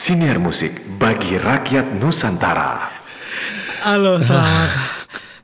[0.00, 2.88] Siniar musik bagi rakyat Nusantara.
[3.84, 4.68] Halo, selamat.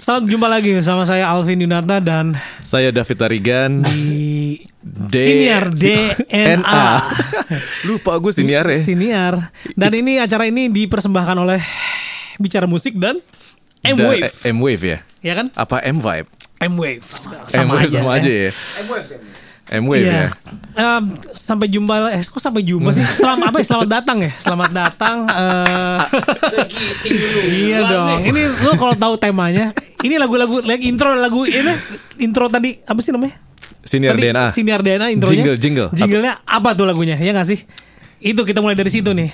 [0.01, 3.85] Selamat jumpa lagi bersama saya Alvin Yunata dan Saya David Tarigan.
[3.85, 6.85] di D- Siniar DNA.
[7.93, 8.81] Lupa gue siniar ya.
[8.81, 9.53] Siniar.
[9.77, 11.61] Dan ini acara ini dipersembahkan oleh
[12.41, 13.21] Bicara Musik dan
[13.85, 14.25] M-Wave.
[14.25, 14.99] Da- M-Wave ya.
[15.21, 15.53] ya kan?
[15.53, 16.33] Apa M-Vibe?
[16.65, 17.05] M-Wave.
[17.53, 18.51] M-Wave sama aja ya.
[18.89, 20.31] M-Wave Iya.
[20.31, 20.31] ya.
[20.77, 23.03] Em, sampai jumpa eh kok sampai jumpa sih?
[23.03, 23.67] Selamat apa ya?
[23.67, 24.33] Selamat datang ya.
[24.39, 26.01] Selamat datang eh
[27.51, 28.21] Iya dong.
[28.31, 29.75] Ini lu kalau tahu temanya,
[30.07, 31.73] ini lagu-lagu like intro lagu ini
[32.23, 33.35] intro tadi apa sih namanya?
[33.87, 34.45] Siniar Tadi DNA.
[34.55, 35.35] Siniar DNA intronya.
[35.35, 35.89] Jingle, jingle.
[35.95, 37.19] Jinglenya apa tuh lagunya?
[37.19, 37.63] Ya nggak sih?
[38.23, 39.31] Itu kita mulai dari situ nih.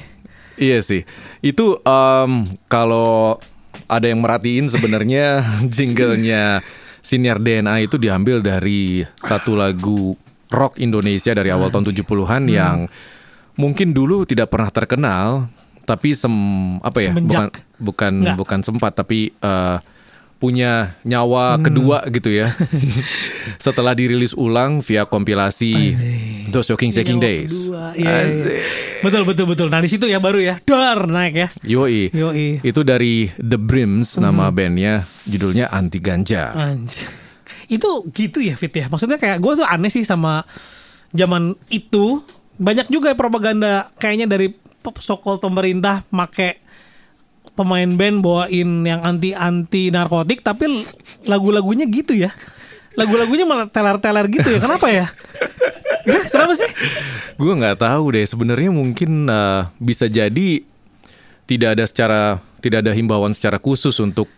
[0.57, 1.05] Iya sih.
[1.41, 3.41] Itu em, kalau
[3.89, 6.61] ada yang merhatiin sebenarnya jinglenya
[7.03, 10.15] Siniar DNA itu diambil dari satu lagu
[10.53, 12.53] rock Indonesia dari awal tahun 70-an Hmm.
[12.53, 12.79] yang
[13.55, 15.49] mungkin dulu tidak pernah terkenal
[15.83, 16.31] tapi sem
[16.79, 17.53] apa ya bukan Semenjak.
[17.77, 18.37] bukan Nggak.
[18.37, 19.77] bukan sempat tapi eh,
[20.39, 21.63] punya nyawa Hmm.
[21.63, 22.51] kedua gitu ya.
[23.63, 25.95] Setelah dirilis ulang via kompilasi
[26.49, 27.71] Those Shocking Shaking Days.
[27.95, 28.59] Iya, iya.
[29.01, 29.67] Betul betul betul.
[29.69, 30.59] Nah di situ ya baru ya.
[30.61, 31.49] Dar naik ya.
[31.63, 32.11] Yoi.
[32.11, 32.59] Yoi.
[32.61, 34.55] Itu dari The Brims nama Hmm.
[34.57, 34.95] bandnya
[35.25, 36.51] judulnya Anti Ganja.
[36.51, 37.07] Anjir.
[37.73, 38.93] Itu gitu ya Fit ya.
[38.93, 40.45] Maksudnya kayak gue tuh aneh sih sama
[41.17, 42.21] zaman itu
[42.61, 44.53] banyak juga propaganda kayaknya dari
[45.01, 46.61] sokol pemerintah make
[47.53, 50.85] pemain band bawain yang anti anti narkotik tapi
[51.25, 52.29] lagu-lagunya gitu ya.
[52.93, 54.61] Lagu-lagunya malah teler-teler gitu ya.
[54.61, 55.09] Kenapa ya?
[56.05, 56.69] Ya, kenapa sih?
[57.41, 58.27] Gue nggak tahu deh.
[58.29, 60.61] Sebenarnya mungkin uh, bisa jadi
[61.49, 62.21] tidak ada secara
[62.61, 64.29] tidak ada himbauan secara khusus untuk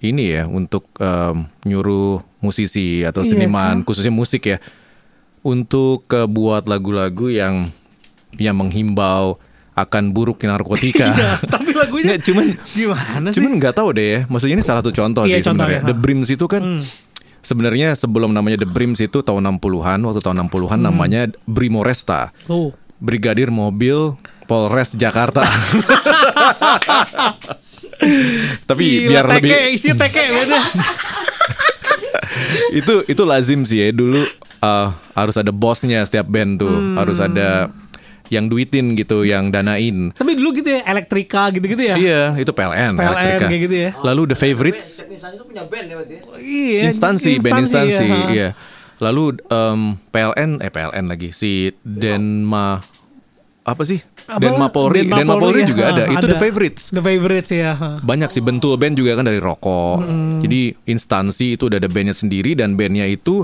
[0.00, 4.58] ini ya untuk um, nyuruh musisi atau Iya, seniman khususnya musik ya
[5.40, 7.68] untuk uh, buat lagu-lagu yang
[8.36, 9.36] yang menghimbau
[9.72, 11.08] akan buruk narkotika.
[11.08, 13.40] Iya, tapi lagunya Nggak, cuman gimana sih?
[13.40, 14.20] Cuman nggak tahu deh ya.
[14.28, 15.80] Maksudnya ini salah satu contoh Iya, sih sebenarnya.
[15.80, 15.96] contohnya, The.
[15.96, 16.62] Brims itu kan
[17.40, 22.28] sebenarnya sebelum namanya The Brims itu tahun 60-an, waktu tahun 60-an namanya Brimoresta.
[22.44, 22.76] Tuh.
[23.00, 23.96] Brigadir Mobil
[24.44, 25.40] Polres Jakarta.
[28.64, 30.60] Tapi Gila, biar teke, lebih isi teke beda.
[32.78, 34.22] itu itu lazim sih ya dulu
[34.62, 36.96] uh, harus ada bosnya setiap band tuh, Hmm.
[36.96, 37.68] harus ada
[38.30, 40.14] yang duitin gitu, yang danain.
[40.14, 41.98] Tapi dulu gitu ya, elektrika gitu-gitu ya.
[41.98, 43.46] Iya, itu PLN, PLN Elektrika.
[43.50, 43.90] kayak gitu ya.
[44.06, 46.22] Lalu The Favorites Teknisnya itu punya band ya berarti ya?
[46.38, 48.18] Iya, instansi, band instansi, ha.
[48.30, 48.48] iya.
[49.02, 52.78] Lalu em, PLN, eh PLN lagi si Denma
[53.60, 53.98] apa sih?
[54.30, 54.40] Apa?
[54.40, 55.66] Denma Polri, Denma Denma Polri ya.
[55.66, 56.04] juga ada.
[56.06, 56.82] Itu The Favorites.
[56.88, 57.72] The favorites ya.
[57.72, 57.88] ha.
[57.98, 60.06] Banyak sih bentul band juga kan dari rokok.
[60.38, 63.42] Jadi instansi itu udah ada bandnya sendiri dan bandnya itu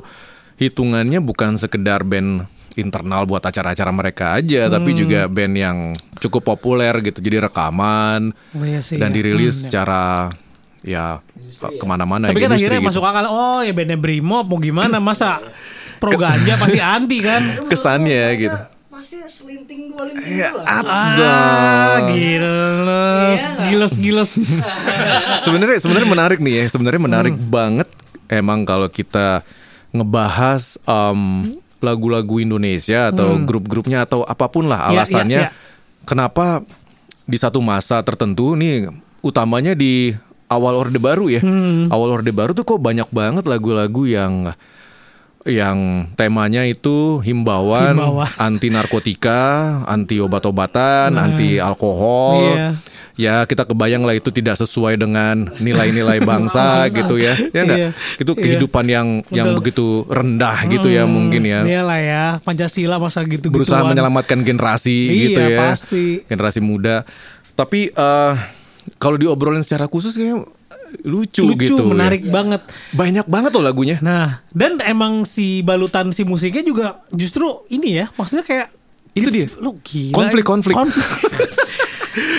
[0.55, 5.77] hitungannya bukan sekedar band internal buat acara-acara mereka aja, tapi juga band yang
[6.19, 7.19] cukup populer gitu.
[7.19, 9.15] Jadi rekaman Oh, iya sih, dan ya.
[9.15, 9.65] dirilis Hmm, ya.
[9.65, 10.03] secara
[10.81, 11.05] ya
[11.59, 12.89] ke mana-mana Tapi ya, kan akhirnya gitu.
[12.93, 13.25] masuk akal.
[13.27, 15.41] Oh ya bandnya Brimob mau gimana masa
[15.97, 17.43] pro ganja pasti anti kan?
[17.73, 18.59] kesannya gitu.
[18.97, 20.81] Pasti selinting dua linting Iya, dulu lah.
[20.89, 24.31] Ah, giles, giles, giles.
[25.45, 27.45] sebenarnya sebenarnya menarik nih ya sebenarnya menarik Hmm.
[27.47, 27.89] banget
[28.27, 29.45] emang kalau kita
[29.93, 31.21] ngebahas em,
[31.79, 34.89] lagu-lagu Indonesia atau grup-grupnya atau apa pun lah Hmm.
[34.89, 35.51] Ya, alasannya ya, ya.
[36.03, 36.65] kenapa
[37.23, 38.89] di satu masa tertentu nih
[39.21, 40.17] utamanya di
[40.49, 41.93] awal orde baru ya Hmm.
[41.93, 44.57] awal orde baru tuh kok banyak banget lagu-lagu yang
[45.47, 48.29] yang temanya itu himbauan, Himbauan.
[48.51, 49.43] anti narkotika,
[49.87, 52.43] anti obat-obatan, anti alkohol.
[52.43, 52.69] Iya.
[53.17, 57.33] Ya kita kebayang lah itu tidak sesuai dengan nilai-nilai bangsa gitu ya.
[57.55, 57.79] Ya enggak?
[57.81, 57.91] Iya.
[58.21, 58.43] Itu Iya.
[58.45, 59.59] kehidupan yang yang Betul.
[59.63, 61.65] begitu rendah gitu ya mungkin ya.
[61.65, 65.59] Iya lah ya, Pancasila masa gitu Berusaha menyelamatkan generasi Iya, gitu ya.
[65.65, 66.07] pasti.
[66.29, 67.09] Generasi muda.
[67.57, 68.35] Tapi eh
[69.01, 70.45] kalau diobrolin secara khusus kayak
[71.03, 71.77] lucu, lucu, gitu.
[71.77, 71.87] ya.
[71.87, 72.63] menarik banget.
[72.91, 73.97] Banyak banget loh lagunya.
[73.99, 78.69] Nah, dan emang si balutan si musiknya juga justru ini ya, maksudnya kayak
[79.13, 79.49] Itu dia.
[79.57, 80.13] Lu gila.
[80.13, 80.77] Konflik-konflik.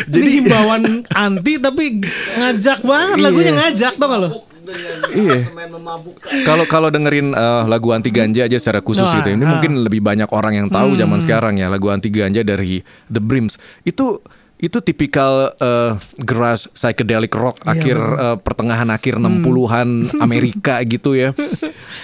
[0.06, 2.01] Jadi Jadi- himbauan anti tapi
[2.36, 3.57] ngajak banget lagunya Iya.
[3.59, 4.30] ngajak tau gak lo?
[4.59, 5.36] Dengan Iya.
[5.42, 6.30] semen memabukkan.
[6.44, 9.56] Kalau kalau dengerin eh, lagu anti ganja aja secara khusus Nah, gitu, ini ah.
[9.56, 11.00] mungkin lebih banyak orang yang tahu Hmm.
[11.00, 13.56] zaman sekarang ya lagu anti ganja dari The Brims.
[13.81, 14.19] Itu
[14.57, 19.89] itu tipikal eh, garage psychedelic rock Iya, akhir eh, pertengahan akhir 60-an
[20.25, 21.30] Amerika gitu ya.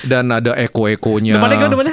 [0.02, 1.42] Dan ada eko-ekonya.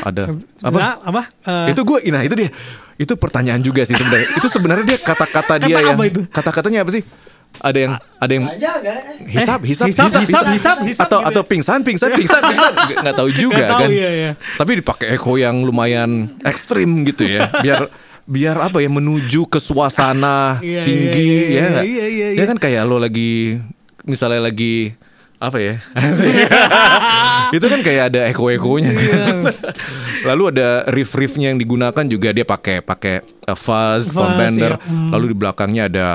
[0.03, 0.29] Ada
[0.61, 0.77] apa?
[0.77, 1.23] Nah, apa?
[1.43, 2.53] Eh, itu gue, nah itu dia.
[2.95, 4.29] Itu pertanyaan juga sih sebenarnya.
[4.37, 6.21] itu sebenarnya dia kata-kata dia Kata yang apa itu?
[6.29, 7.05] kata-katanya apa sih?
[7.51, 8.55] Ada yang ada yang gak?
[9.27, 11.49] hisap, Eh, hisap, hisap, hisap, hisap, hisap, hisap atau gitu atau ya.
[11.49, 13.89] pingsan, pingsan, pingsan, pingsan, nggak tahu juga Nggak tahu, kan.
[13.91, 14.31] iya, iya.
[14.55, 17.91] Tapi dipakai echo yang lumayan ekstrim gitu ya, biar
[18.31, 22.44] biar apa ya menuju ke suasana Iya, tinggi iya, iya, ya iya, iya, Ya iya.
[22.47, 23.59] kan kayak lo lagi
[24.06, 24.94] misalnya lagi
[25.41, 25.81] apa ya?
[27.56, 28.93] itu kan kayak ada eko-ekonya.
[28.93, 29.25] Iya.
[30.29, 34.76] Lalu ada riff-riffnya yang digunakan juga dia pakai pakai uh, fuzz, tone bender.
[34.76, 34.85] iya.
[34.85, 35.09] Hmm.
[35.17, 36.06] Lalu di belakangnya ada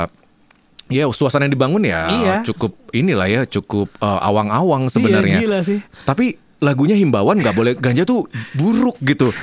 [0.86, 2.36] ya suasana yang dibangun ya Iya.
[2.46, 5.42] cukup inilah ya cukup uh, awang-awang sebenarnya.
[5.42, 5.82] Iya, gila sih.
[6.06, 9.34] Tapi lagunya himbauan nggak boleh ganja tuh buruk gitu.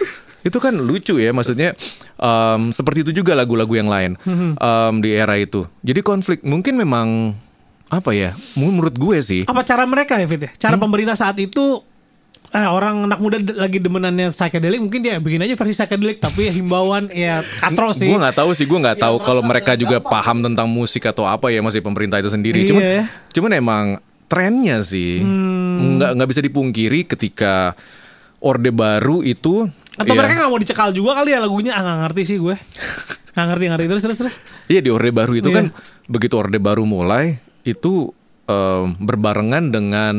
[0.43, 1.73] Itu kan lucu ya maksudnya
[2.15, 4.55] em, seperti itu juga lagu-lagu yang lain Hmm.
[4.55, 5.65] em, di era itu.
[5.81, 7.35] Jadi konflik mungkin memang
[7.89, 8.33] apa ya?
[8.53, 9.43] Menurut gue sih.
[9.45, 10.51] Apa cara mereka ya Fit ya?
[10.59, 11.85] Cara pemerintah saat itu
[12.49, 16.53] eh, orang anak muda lagi demenannya psychedelic mungkin dia bikin aja versi psychedelic tapi ya
[16.53, 18.05] himbauan ya katro sih.
[18.05, 20.13] Gue nggak tahu sih, gue nggak Ya, tahu kalau merasa mereka juga gampang.
[20.13, 22.61] paham tentang musik atau apa ya masih pemerintah itu sendiri.
[22.61, 22.69] Iya.
[22.69, 22.83] Cuman,
[23.33, 23.85] cuman emang
[24.27, 25.97] trennya sih Hmm.
[25.97, 27.73] nggak nggak bisa dipungkiri ketika
[28.39, 29.69] orde baru itu.
[29.93, 31.73] Atau ya, mereka nggak mau dicekal juga kali ya lagunya?
[31.73, 32.57] Ah nggak ngerti sih gue.
[33.33, 34.35] Nggak ngerti ngerti terus terus terus.
[34.69, 35.57] Iya di orde baru itu Iya.
[35.57, 35.67] kan
[36.05, 38.13] begitu orde baru mulai itu
[38.45, 40.17] em, berbarengan dengan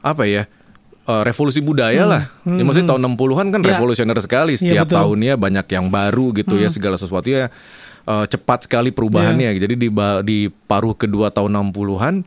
[0.00, 0.48] apa ya?
[1.02, 2.22] eh, revolusi budaya lah.
[2.48, 3.68] Ya maksudnya tahun 60-an kan Hmm.
[3.68, 3.76] Iya.
[3.76, 4.54] revolusioner sekali.
[4.56, 4.96] Setiap betul.
[4.96, 5.02] Hmm.
[5.12, 7.52] tahunnya banyak yang baru gitu ya segala sesuatu ya
[8.02, 9.52] eh, cepat sekali perubahannya.
[9.52, 9.68] Iya.
[9.68, 9.88] Jadi di
[10.24, 12.24] di paruh kedua tahun 60-an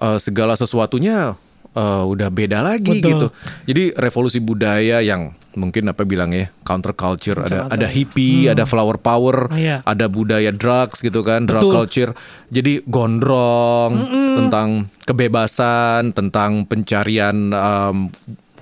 [0.00, 1.38] eh, segala sesuatunya
[1.70, 3.10] eh, udah beda lagi Betul.
[3.14, 3.26] gitu.
[3.68, 8.96] Jadi revolusi budaya yang mungkin apa bilang ya counter culture ada ada hippie, ada flower
[8.96, 9.82] power, Iya.
[9.82, 11.74] ada budaya drugs gitu kan, drug Betul.
[11.74, 12.10] culture.
[12.48, 13.92] Jadi gondrong
[14.38, 17.96] tentang kebebasan, tentang pencarian em,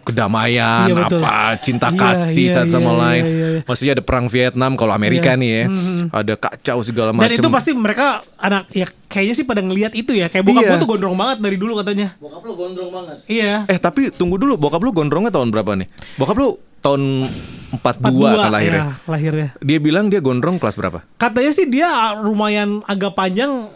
[0.00, 1.20] kedamaian, Iya, betul.
[1.20, 3.23] apa cinta Iya, kasih iya, satu sama iya, lain.
[3.29, 3.61] iya, iya.
[3.69, 5.40] Maksudnya ada perang Vietnam kalau Amerika Iya.
[5.44, 5.64] nih ya,
[6.17, 7.29] ada kacau segala macam.
[7.29, 10.32] Dan itu pasti mereka anak ya kayaknya sih pada ngelihat itu ya.
[10.32, 10.70] Kayak bokap Iya.
[10.73, 12.17] gue tuh gondrong banget dari dulu katanya.
[12.17, 13.17] Bokap lo gondrong banget.
[13.29, 13.69] Iya.
[13.69, 15.88] Eh tapi tunggu dulu, bokap lu gondrongnya tahun berapa nih?
[16.17, 16.56] Bokap lu
[16.88, 17.02] tahun
[17.69, 18.08] 42,
[18.40, 18.81] kan lahirnya.
[18.81, 19.49] ya, lahirnya.
[19.61, 21.05] Dia bilang dia gondrong kelas berapa?
[21.20, 23.69] Katanya sih dia lumayan agak panjang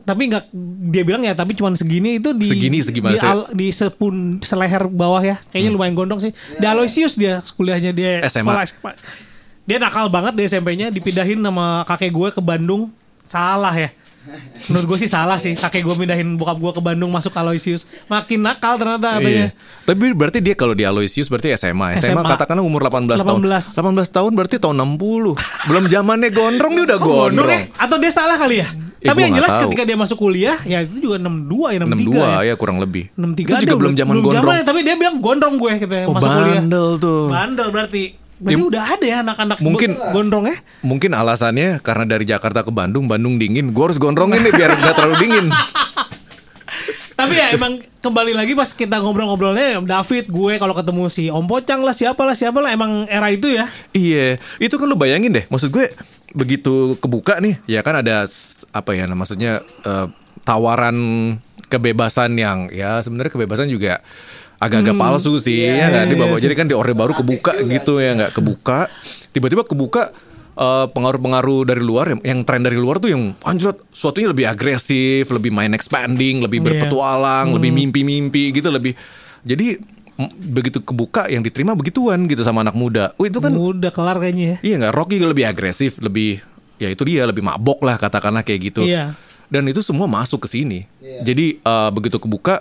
[0.00, 0.48] tapi nggak
[0.90, 4.88] dia bilang ya tapi cuman segini itu di Segini, segimana di, al- di sepun seleher
[4.88, 8.48] bawah ya kayaknya lumayan gondrong sih di Aloysius dia kuliahnya dia SMA.
[8.64, 8.96] sekolah
[9.68, 12.90] dia nakal banget di SMP-nya dipindahin sama kakek gue ke Bandung
[13.30, 13.94] salah ya
[14.66, 18.40] menurut gue sih salah sih kakek gue pindahin bokap gue ke Bandung masuk Aloysius makin
[18.40, 19.48] nakal ternyata katanya Iya.
[19.84, 21.96] Tapi berarti dia kalau di Aloysius berarti SMA.
[21.96, 22.22] SMA, SMA.
[22.28, 23.40] katakanlah umur 18, tahun.
[23.40, 23.74] 18.
[23.74, 25.34] 18 tahun berarti tahun 60.
[25.66, 27.50] Belum zamannya gondrong dia udah Oh, gondrong gondrong.
[27.50, 27.60] ya?
[27.76, 28.68] Atau dia salah kali ya?
[28.96, 29.62] Eh, Tapi yang jelas tahu.
[29.66, 32.38] ketika dia masuk kuliah ya itu juga 62 ya 63 62 ya.
[32.44, 33.04] ya kurang lebih.
[33.14, 34.36] 63 Itu juga belum zaman gondrong.
[34.36, 36.54] zamannya, tapi dia bilang gondrong gue gitu ya Oh, masuk kuliah.
[36.58, 37.22] bandel tuh.
[37.28, 38.04] Bandel berarti.
[38.40, 40.56] Berarti Ya, udah ada ya anak-anak mungkin- go- gondrong ya?
[40.80, 43.68] Mungkin alasannya karena dari Jakarta ke Bandung, Bandung dingin.
[43.70, 45.46] Gue harus gondrongin nih biar nggak terlalu dingin.
[47.20, 51.84] Tapi ya emang kembali lagi pas kita ngobrol-ngobrolnya David, gue kalau ketemu si Om Pocang
[51.84, 53.68] lah siapa lah siapa lah emang era itu ya.
[53.92, 55.44] Iya, itu kan lu bayangin deh.
[55.52, 55.92] Maksud gue
[56.32, 58.24] begitu kebuka nih, ya kan ada
[58.72, 60.06] apa ya, maksudnya eh,
[60.40, 60.96] tawaran
[61.68, 64.00] kebebasan yang ya sebenarnya kebebasan juga
[64.60, 66.04] agak-agak palsu sih, ya nggak?
[66.04, 66.36] Di iya, bawah.
[66.36, 68.92] iya Jadi kan di orde baru kebuka gitu ya, nggak kebuka.
[69.32, 70.12] Tiba-tiba kebuka
[70.52, 75.32] eh, pengaruh-pengaruh dari luar yang, yang tren dari luar tuh yang anjir suatunya lebih agresif,
[75.32, 76.66] lebih main expanding, lebih Iya.
[76.68, 78.92] berpetualang, lebih mimpi-mimpi gitu, lebih
[79.40, 79.80] jadi
[80.36, 83.16] begitu kebuka yang diterima begituan gitu sama anak muda.
[83.16, 84.56] Oh itu kan Udah kelar kayaknya ya.
[84.60, 86.44] Iya nggak Rock juga lebih agresif, lebih
[86.76, 88.84] ya itu dia lebih mabok lah katakanlah kayak gitu.
[88.84, 89.16] Iya.
[89.48, 90.84] Dan itu semua masuk ke sini.
[91.00, 91.24] Iya.
[91.24, 92.60] Jadi eh, begitu kebuka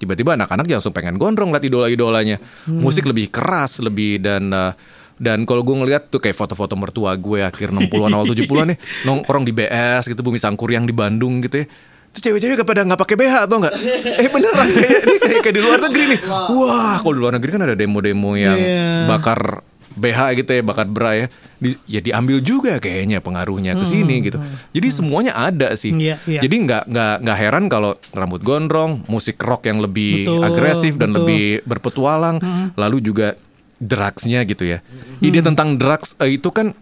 [0.00, 2.40] tiba-tiba anak-anak langsung pengen gondrong liat idola-idolanya.
[2.64, 2.80] Hmm.
[2.80, 4.72] Musik lebih keras, lebih dan eh,
[5.20, 9.44] dan kalau gue ngeliat tuh kayak foto-foto mertua gue akhir 60-an awal 70-an nih nongkrong
[9.44, 11.68] di BS gitu Bumi Sangkuriang di Bandung gitu ya.
[12.10, 13.74] Terus cewek-cewek gak pada nggak pakai BH atau nggak?
[14.18, 16.20] Eh beneran kayak, ini kayak kayak di luar negeri nih.
[16.26, 19.06] Wah, kalau di luar negeri kan ada demo-demo yang Iya.
[19.06, 21.26] bakar BH gitu ya, bakar bra ya.
[21.56, 24.38] Di, ya diambil juga kayaknya pengaruhnya ke sini gitu.
[24.70, 25.90] Jadi semuanya ada sih.
[25.90, 26.40] Hmm, Iya, iya.
[26.40, 31.10] Jadi nggak nggak nggak heran kalau rambut gondrong, musik rock yang lebih Betul, agresif dan
[31.10, 31.12] betul.
[31.12, 31.16] Hmm.
[31.26, 32.36] lebih berpetualang,
[32.74, 33.36] lalu juga
[33.76, 34.78] drugsnya gitu ya.
[35.18, 36.72] Ide tentang drugs eh, itu kan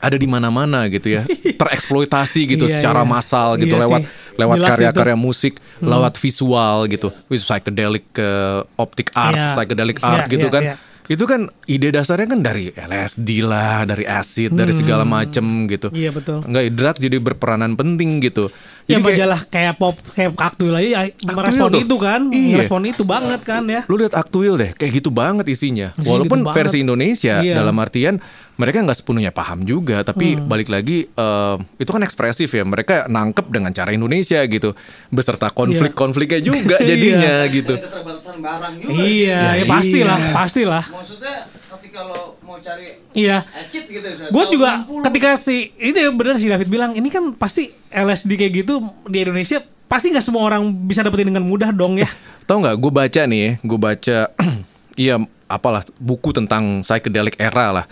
[0.00, 1.28] ada di mana-mana gitu ya,
[1.60, 3.10] tereksploitasi gitu Iya, secara iya.
[3.10, 4.08] massal gitu Iya lewat sih.
[4.40, 8.28] lewat karya-karya musik, lewat visual gitu, with psychedelic ke
[8.74, 9.52] optic art, Iya.
[9.52, 10.62] psychedelic Iya, art gitu iya, kan.
[10.64, 10.74] iya.
[11.10, 15.90] Itu kan ide dasarnya kan dari LSD lah, dari acid, dari segala macem gitu.
[15.90, 16.46] Iya, betul.
[16.46, 18.46] Enggak, drugs jadi berperanan penting gitu.
[18.90, 21.80] Ya Jadi kayak- majalah kayak pop kayak aktual aja ya, merespon tuh.
[21.80, 22.52] itu kan, Iya.
[22.52, 23.80] merespon itu banget kan ya.
[23.86, 25.94] Lu lihat aktuil deh, kayak gitu banget isinya.
[25.94, 26.58] Isinya Walaupun gitu banget.
[26.58, 27.54] versi Indonesia Iya.
[27.56, 28.18] dalam artian
[28.56, 30.44] mereka nggak sepenuhnya paham juga, tapi Hmm.
[30.44, 32.60] balik lagi eh, itu kan ekspresif ya.
[32.62, 34.74] Mereka nangkep dengan cara Indonesia gitu,
[35.08, 36.88] beserta konflik-konfliknya juga Iya.
[36.88, 37.74] jadinya gitu.
[37.74, 39.06] Ada keterbatasan barang juga sih.
[39.22, 40.32] Iya, ya, Ya, pastilah, iya.
[40.34, 40.84] pastilah.
[40.90, 41.34] Maksudnya
[41.70, 43.46] ketika lo mau cari Iya.
[43.46, 44.26] acid gitu ya.
[44.28, 45.06] Gue juga 60.
[45.06, 48.74] ketika si ini bener si David bilang ini kan pasti LSD kayak gitu
[49.06, 52.10] di Indonesia pasti nggak semua orang bisa dapetin dengan mudah dong ya.
[52.50, 52.76] Tahu nggak?
[52.76, 54.18] Gue baca nih, gue baca,
[54.98, 55.14] iya
[55.46, 57.86] apalah buku tentang psychedelic era lah.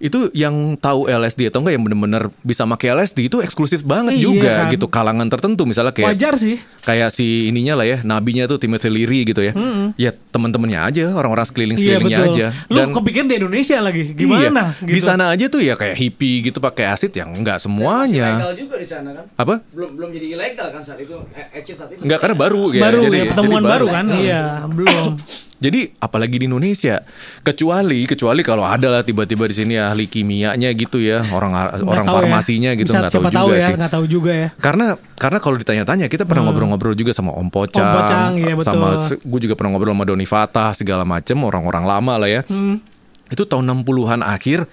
[0.00, 4.22] Itu yang tahu LSD atau enggak yang bener-bener bisa pakai LSD itu eksklusif banget Iya
[4.22, 4.72] juga kan?
[4.72, 6.56] gitu kalangan tertentu misalnya kayak Wajar sih.
[6.80, 9.52] kayak si ininya lah ya nabinya tuh Timothy Leary gitu ya
[9.94, 12.32] ya temen-temennya aja orang-orang sekeliling Iya sekelilingnya betul.
[12.32, 14.72] aja Lu kepikiran di Indonesia lagi gimana?
[14.74, 18.26] iya, di sana aja tuh ya kayak hippie gitu pakai asid yang enggak Dan semuanya
[18.40, 19.24] legal juga di sana kan.
[19.36, 22.00] apa Belum belum jadi ilegal kan saat itu eh, acid saat itu.
[22.00, 24.04] enggak karena baru ya baru jadi, ya pertemuan jadi baru kan?
[24.10, 25.12] Iya belum.
[25.60, 27.04] Jadi apalagi di Indonesia,
[27.40, 32.06] kecuali kecuali kalau ada lah tiba-tiba di sini ahli kimianya gitu ya, orang Nggak orang
[32.06, 32.20] tahu ya.
[32.24, 33.74] farmasinya gitu Bisa nggak tahu siapa juga tahu ya, sih.
[33.76, 34.48] nggak tahu juga ya.
[34.56, 38.72] Karena karena kalau ditanya-tanya kita pernah ngobrol-ngobrol juga sama Om Pocang, Om Pocang, iya, betul.
[38.72, 42.40] sama gue juga pernah ngobrol sama Doni Fatah segala macem orang-orang lama lah ya.
[42.44, 42.80] Hmm.
[43.28, 44.64] Itu tahun 60-an akhir,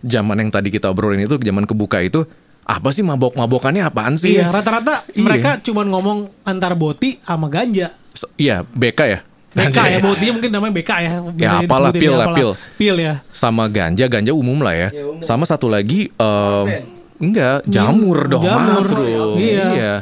[0.00, 2.28] zaman yang tadi kita obrolin itu zaman kebuka itu
[2.62, 4.36] apa sih mabok-mabokannya apaan sih?
[4.36, 5.22] Iya rata-rata Iya.
[5.22, 7.94] mereka cuman ngomong antar boti sama ganja.
[8.10, 9.20] S- Iya, BK ya.
[9.56, 11.10] BK ya, Ganja botinya mungkin namanya BK ya.
[11.26, 12.38] biasanya apalah, disebutin pil ya, lah, apalah.
[12.38, 12.50] pil.
[12.76, 13.14] Pil ya.
[13.32, 15.20] sama ganja ganja umum lah ya, Ya, umum.
[15.20, 16.20] sama satu lagi em,
[16.62, 16.84] Morfin.
[17.18, 18.76] enggak jamur dong Jamur.
[18.78, 19.34] mushroom.
[19.34, 19.66] Iya.
[19.72, 19.94] iya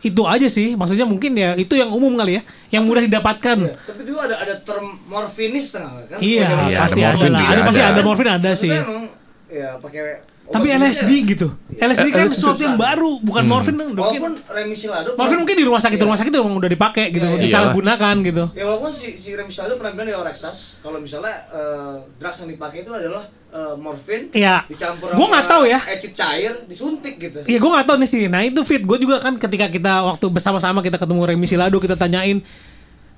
[0.00, 3.58] Itu aja sih, maksudnya mungkin ya itu yang umum kali ya, yang mudah didapatkan.
[3.60, 6.16] Iya, Tapi dulu ada ada term morfinis tengah kan.
[6.18, 7.90] Iya, Iya, pasti ada ada, juga Ada pasti ada.
[7.90, 8.72] ada morfin ada sih.
[8.72, 9.12] emang
[9.44, 11.30] ya pakai Tapi LSD medisnya.
[11.30, 11.46] gitu.
[11.72, 13.50] LSD kan LSD sesuatu yang baru, bukan Hmm.
[13.50, 13.94] morfin dong.
[13.94, 17.34] Walaupun remisi lado Morfin mungkin di rumah sakit rumah sakit emang udah dipakai gitu, Iya,
[17.34, 17.42] iya.
[17.42, 18.44] disalahgunakan gitu.
[18.52, 22.50] Ya walaupun si, si remisi lado pernah bilang di Orexas kalau misalnya eh, drugs yang
[22.50, 24.66] dipakai itu adalah eh, morfin Iya.
[24.66, 25.78] dicampur Gua nggak tahu ya.
[25.78, 27.42] acid cair disuntik gitu.
[27.42, 28.22] Iya gue gak tahu nih sih.
[28.26, 28.78] Nah itu fit.
[28.80, 32.42] Gue juga kan ketika kita waktu bersama-sama kita ketemu Remi Silado kita tanyain.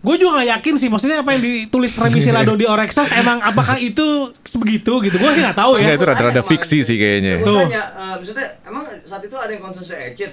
[0.02, 0.88] Gue juga gak yakin sih.
[0.88, 4.02] Maksudnya apa yang ditulis Remi Silado di Orexas emang apakah itu
[4.42, 5.16] sebegitu gitu?
[5.16, 5.96] Gue sih gak tahu Enggak ya.
[5.96, 7.58] itu rada-rada fiksi sih kayaknya Gue Tuh.
[7.64, 10.32] tanya, eh, maksudnya emang saat itu ada yang konsumsi acid.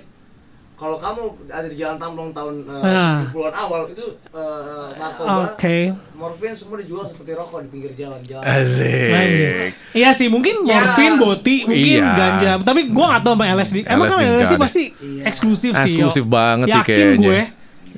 [0.74, 3.20] Kalau kamu ada di Jalan Tamblong tahun eh, Ah.
[3.28, 5.92] 70-an awal itu eh, narkoba, Oke.
[6.16, 8.18] morfin semua dijual seperti rokok di pinggir jalan.
[8.24, 8.42] jalan.
[8.42, 10.80] Asik Iya sih mungkin Ya.
[10.80, 12.16] morfin, boti, mungkin Iya.
[12.16, 12.52] ganja.
[12.64, 13.78] Tapi gue gak tahu sama LSD.
[13.84, 14.58] Emang kan LSD LSD nggak ada.
[14.58, 15.24] pasti Iya.
[15.26, 15.84] eksklusif sih.
[15.94, 17.28] Eksklusif banget sih Yakin kayaknya.
[17.28, 17.40] gue.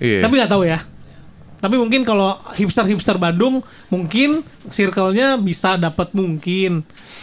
[0.01, 0.19] Iya.
[0.19, 0.79] Tapi gak tahu ya.
[1.61, 3.61] Tapi mungkin kalau hipster-hipster Bandung
[3.93, 6.81] mungkin circle-nya bisa dapat mungkin.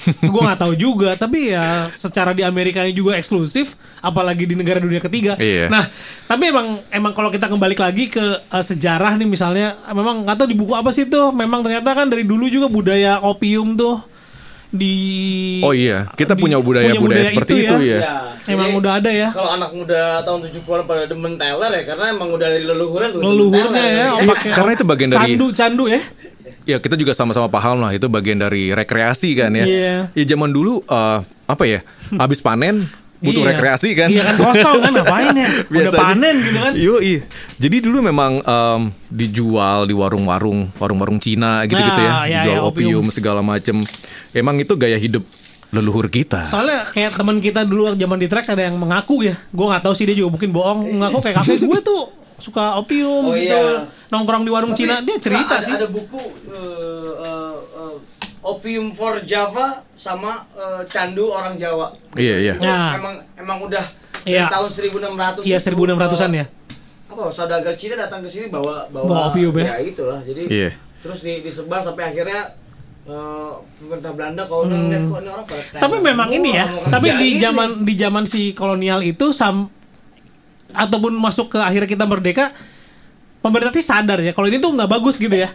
[0.09, 4.78] gue nggak tahu juga, tapi ya secara di Amerika ini juga eksklusif, apalagi di negara
[4.78, 5.35] dunia ketiga.
[5.37, 5.68] Iya.
[5.68, 5.85] Nah,
[6.25, 10.49] tapi emang emang kalau kita kembali lagi ke eh, sejarah nih misalnya, memang nggak tahu
[10.49, 14.00] di buku apa sih tuh, memang ternyata kan dari dulu juga budaya opium tuh
[14.68, 14.94] di
[15.60, 17.98] Oh iya, kita di- punya budaya-budaya seperti itu ya.
[17.98, 18.14] Ya,
[18.46, 19.28] Emang jadi udah ada ya.
[19.30, 23.20] Kalau anak muda tahun 70-an pada demen teler ya karena emang udah dari leluhurnya tuh.
[23.22, 26.00] Leluhurnya ya, Iya, pakai karena itu bagian dari- candu candu ya.
[26.64, 29.64] Ya kita juga sama-sama paham lah itu bagian dari rekreasi kan ya.
[29.64, 29.96] Iya.
[30.12, 31.80] Ya zaman dulu eh, apa ya?
[32.14, 33.50] Habis panen butuh Iya.
[33.50, 34.08] rekreasi kan.
[34.08, 35.48] Iya kan kosong kan ngapain ya?
[35.70, 36.00] Udah Biasanya.
[36.00, 36.72] panen gitu kan.
[36.75, 37.20] Yo, iya.
[37.56, 43.02] Jadi dulu memang em, dijual di warung-warung, warung-warung Cina gitu-gitu ya, iya, dijual iya, opium,
[43.02, 43.04] opium.
[43.10, 43.82] segala macem.
[44.30, 45.26] Emang itu gaya hidup
[45.68, 46.46] leluhur kita.
[46.46, 49.37] Soalnya kayak teman kita dulu zaman di Trax ada yang mengaku ya.
[49.50, 50.78] Gue nggak tahu sih dia juga mungkin bohong.
[50.96, 52.02] Mengaku kayak kakek gue tuh
[52.38, 53.50] suka opium Oh, gitu.
[53.50, 53.90] iya.
[54.08, 55.02] Nongkrong di warung Tapi, Cina.
[55.04, 55.75] Dia cerita ada, sih.
[55.75, 57.94] Ada buku eh, eh, eh,
[58.48, 61.92] Opium for Java sama eh, Candu orang Jawa.
[62.14, 62.54] Iya, iya.
[62.54, 62.96] Itu Nah.
[62.96, 63.84] Emang emang udah
[64.24, 64.44] Iya.
[64.44, 66.46] dari tahun 1600 Iya itu, 1600-an eh, ya.
[67.08, 69.76] Apa saudagar Cina datang ke sini bawa bawa, Bawa opium ya.
[69.78, 70.20] itulah.
[70.22, 70.70] Jadi Iya.
[70.98, 72.56] terus di, disebar sampai akhirnya
[73.04, 74.96] eh, pemerintah Belanda kalau kok ini
[75.28, 75.80] orang pada Hmm.
[75.80, 76.66] Tapi memang semua, ini ya.
[76.88, 79.68] Tapi di zaman di zaman si kolonial itu sam
[80.70, 82.52] ataupun masuk ke akhirnya kita merdeka
[83.40, 85.48] pemerintah sih sadar ya kalau ini tuh nggak bagus gitu ya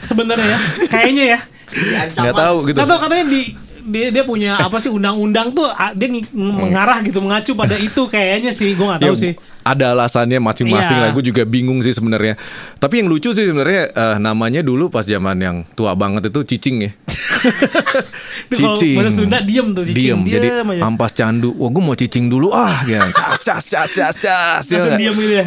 [0.00, 1.40] sebenarnya ya kayaknya ya.
[1.72, 2.78] Nggak tahu gitu.
[2.78, 3.42] atau katanya di
[3.82, 8.50] dia dia punya apa sih undang-undang tuh dia ngi- mengarah gitu mengacu pada itu kayaknya
[8.50, 11.02] sih gue nggak tahu Ya, sih Ada alasannya masing-masing Iya.
[11.04, 11.10] lah.
[11.12, 12.34] Gue juga bingung sih sebenarnya.
[12.76, 16.76] Tapi yang lucu sih sebenarnya eh, namanya dulu pas zaman yang tua banget itu cicing
[16.80, 16.90] ya.
[18.50, 20.20] Kalau bahasa Sunda diem tuh cicing Diem.
[20.28, 20.82] Jadi diem aja.
[20.84, 21.54] ampas candu.
[21.54, 22.74] Wah gue mau cicing dulu ah.
[22.82, 22.98] Gitu.
[23.42, 24.62] Cas, cas, cas, cas, cas.
[24.64, 24.98] Ya nggak?
[24.98, 25.46] diem gitu ya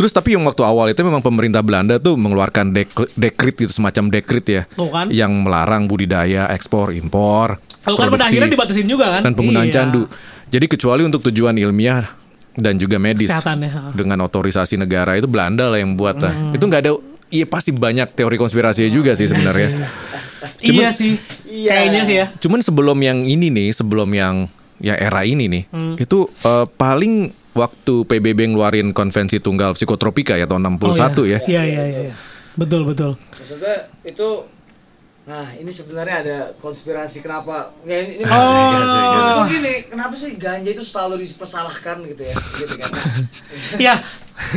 [0.00, 4.08] Terus tapi yang waktu awal itu memang pemerintah Belanda tuh mengeluarkan dek- dekrit gitu semacam
[4.08, 4.62] dekrit ya.
[4.72, 5.12] Tuh kan.
[5.12, 7.60] Yang melarang budidaya, ekspor, impor.
[7.84, 9.74] Tuh kan pada produksi, akhirnya dibatasin juga kan dan penggunaan Iya.
[9.76, 10.08] candu.
[10.48, 12.08] Jadi kecuali untuk tujuan ilmiah
[12.56, 13.44] dan juga medis ya,
[13.92, 16.32] dengan otorisasi negara itu Belanda lah yang buat lah.
[16.32, 16.56] Hmm.
[16.56, 16.92] Itu nggak ada
[17.30, 19.86] Iya pasti banyak teori konspirasi juga sih sebenarnya.
[20.58, 21.14] Cuman- iya sih
[21.46, 21.70] Iya.
[21.70, 25.94] kayaknya sih ya Cuman sebelum yang ini nih, sebelum yang ya era ini nih, Hmm.
[25.94, 31.38] itu eh, paling waktu PBB ngeluarin konvensi tunggal psikotropika ya tahun 61 Oh, ya.
[31.44, 32.14] iya iya iya iya.
[32.54, 34.28] betul betul Maksudnya itu
[35.20, 37.70] Nah, ini sebenarnya ada konspirasi kenapa?
[37.86, 39.02] Ya ini, ini Asik, asik, asik.
[39.04, 42.34] Maksud gua gini, kenapa sih ganja itu selalu dipersalahkan gitu ya?
[42.34, 42.90] Gitu kan.
[43.84, 43.94] Iya.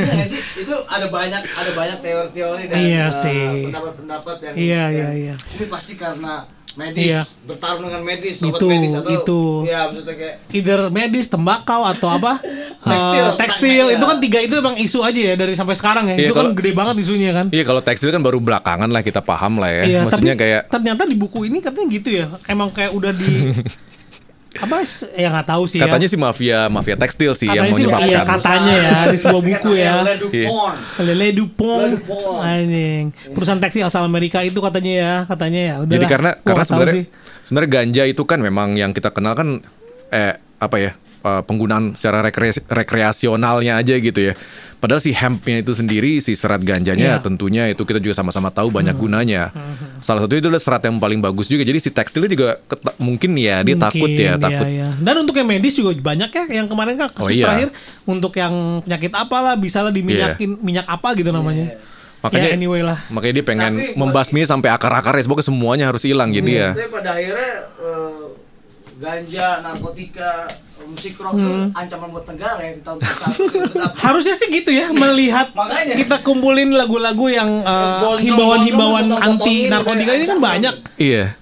[0.01, 0.41] Iya sih?
[0.63, 5.35] Itu ada banyak ada banyak teori-teori dan Iya eh, pendapat-pendapat yang Iya, yang iya, iya.
[5.37, 7.21] Ini pasti karena medis, Iya.
[7.45, 9.41] bertarung dengan medis, obat Itu, medis atau itu.
[9.63, 12.41] Iya, maksudnya kayak Either medis, tembakau atau apa?
[12.83, 13.85] Tekstil, Eh, tekstil.
[13.87, 13.95] iya.
[13.95, 16.15] Itu kan tiga itu emang isu aja ya dari sampai sekarang ya.
[16.15, 17.45] Iya, itu kan kalau- gede banget isunya kan.
[17.47, 19.83] Iya kalau tekstil kan baru belakangan lah kita paham lah ya.
[19.83, 22.25] Iya, Maksudnya tapi kayak ternyata di buku ini katanya gitu ya.
[22.45, 23.31] Emang kayak udah di
[24.53, 26.11] apa ya nggak tahu sih katanya ya.
[26.11, 28.05] sih mafia mafia tekstil sih Katanya yang menyebabkan.
[28.05, 29.93] iya, katanya ya di sebuah buku ya.
[30.03, 30.73] Le Dupont.
[30.99, 32.37] Lele Dupont, Le Dupont.
[32.39, 33.03] anjing.
[33.33, 35.75] Perusahaan tekstil asal Amerika itu katanya ya, katanya ya.
[35.79, 37.05] Udahlah, Jadi karena karena sebenarnya sih.
[37.41, 39.65] sebenarnya ganja itu kan memang yang kita kenal kan
[40.09, 40.91] eh apa ya
[41.23, 44.35] eh, penggunaan secara rekreasi, rekreasionalnya aja gitu ya.
[44.77, 47.15] Padahal si hempnya itu sendiri si serat ganjanya Iya.
[47.15, 47.23] Hmm.
[47.23, 49.47] tentunya itu kita juga sama-sama tahu banyak gunanya.
[49.97, 51.63] Salah satu itu adalah serat yang paling bagus juga.
[51.63, 54.67] Jadi si tekstilnya juga keta- mungkin ya dia takut ya Mungkin, takut.
[54.67, 54.87] iya, iya.
[54.93, 57.47] Dan untuk yang medis juga banyak ya yang kemarin kan kasus Oh, iya.
[57.47, 57.69] terakhir
[58.03, 58.53] untuk yang
[58.83, 61.79] penyakit apalah bisa lah diminyakin minyak apa gitu namanya.
[62.19, 62.99] Makanya ya anyway lah.
[63.07, 65.23] makanya dia pengen Tapi membasmi sampai akar-akarnya.
[65.23, 66.69] Semoga semuanya harus hilang jadi ya.
[66.73, 68.23] Tapi pada akhirnya eh,
[68.95, 70.47] ganja, narkotika,
[70.85, 71.71] musik rock Hmm.
[71.71, 73.97] ancaman buat negara ya di tahun 2021.
[73.97, 75.95] Harusnya sih gitu ya melihat Makanya.
[75.95, 80.75] kita kumpulin lagu-lagu yang uh, himbauan-himbauan anti narkotika ini kan banyak.
[80.95, 81.33] Iya.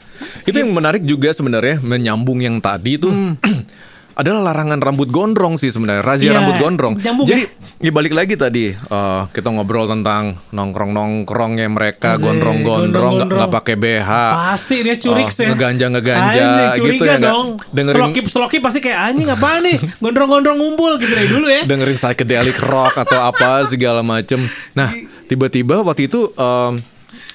[0.43, 3.35] Itu yang menarik juga sebenarnya menyambung yang tadi itu Hmm.
[4.11, 6.93] adalah larangan rambut gondrong sih sebenarnya, razia Iya, rambut gondrong.
[6.95, 7.49] nyambung Jadi ya.
[7.81, 14.11] Ya balik lagi tadi eh, kita ngobrol tentang nongkrong-nongkrongnya mereka Asik, gondrong-gondrong nggak pakai BH.
[14.47, 15.47] Pasti dia curik Oh, sih.
[15.47, 17.57] ngeganja-ngeganja Anjing, gitu ya, dong.
[17.69, 19.77] Dengerin- Selokip selokip pasti kayak anjing apa nih?
[19.97, 21.61] Gondrong-gondrong ngumpul gitu dari dulu ya.
[21.63, 24.39] dengerin psychedelic rock atau apa segala macem.
[24.71, 24.93] Nah,
[25.25, 26.77] tiba-tiba waktu itu em,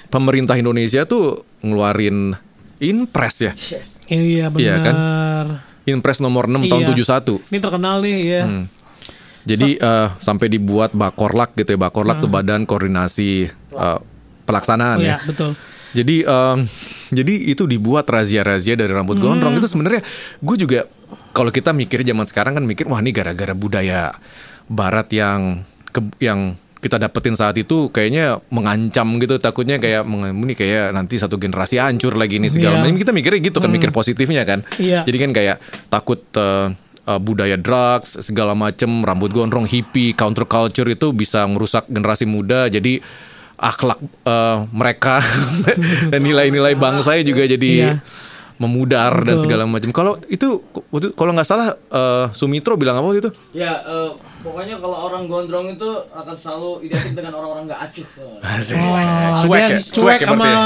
[0.06, 2.38] pemerintah Indonesia tuh ngeluarin
[2.78, 3.52] impres ya.
[4.06, 4.60] Iya benar.
[4.60, 4.94] Iya kan?
[5.84, 6.90] Impres nomor 6 tahun Iya.
[6.92, 7.42] 71.
[7.46, 8.42] Ini terkenal nih ya.
[8.44, 8.64] Hmm.
[9.46, 11.80] Jadi eh, sampai dibuat Bakorlak gitu ya.
[11.80, 13.98] Bakorlak tuh Badan Koordinasi eh,
[14.42, 15.08] Pelaksanaan Oh, ya.
[15.12, 15.54] iya, betul.
[15.90, 16.58] Jadi em,
[17.10, 19.32] jadi itu dibuat razia-razia dari rambut Hmm.
[19.32, 20.04] gondrong itu sebenarnya
[20.36, 20.80] gue juga
[21.32, 24.12] kalau kita mikir zaman sekarang kan mikir wah ini gara-gara budaya
[24.64, 30.52] barat yang ke- yang kita dapetin saat itu kayaknya mengancam gitu takutnya kayak meng- ini
[30.52, 32.82] kayak nanti satu generasi hancur lagi ini segala Iya.
[32.84, 35.02] macam kita mikirnya gitu kan mikir positifnya kan Iya.
[35.02, 35.56] jadi kan kayak
[35.88, 36.66] takut eh,
[37.06, 43.00] eh, budaya drugs segala macem rambut gondrong hippie counterculture itu bisa merusak generasi muda jadi
[43.56, 45.22] akhlak eh, mereka
[46.12, 47.92] dan nilai-nilai bangsa juga jadi Iya.
[48.56, 49.42] Memudar dan Betul.
[49.42, 53.76] segala macam kalau itu waktu- kalau nggak salah eh, Sumitro bilang apa waktu itu Ya,
[53.78, 58.06] eh, pokoknya kalau orang gondrong itu akan selalu identik dengan orang-orang nggak acuh.
[58.40, 58.76] Asik.
[58.76, 58.96] Oh,
[59.42, 59.76] Cuek dia ya?
[59.76, 60.64] cuek, Cuek ya sama berarti ya?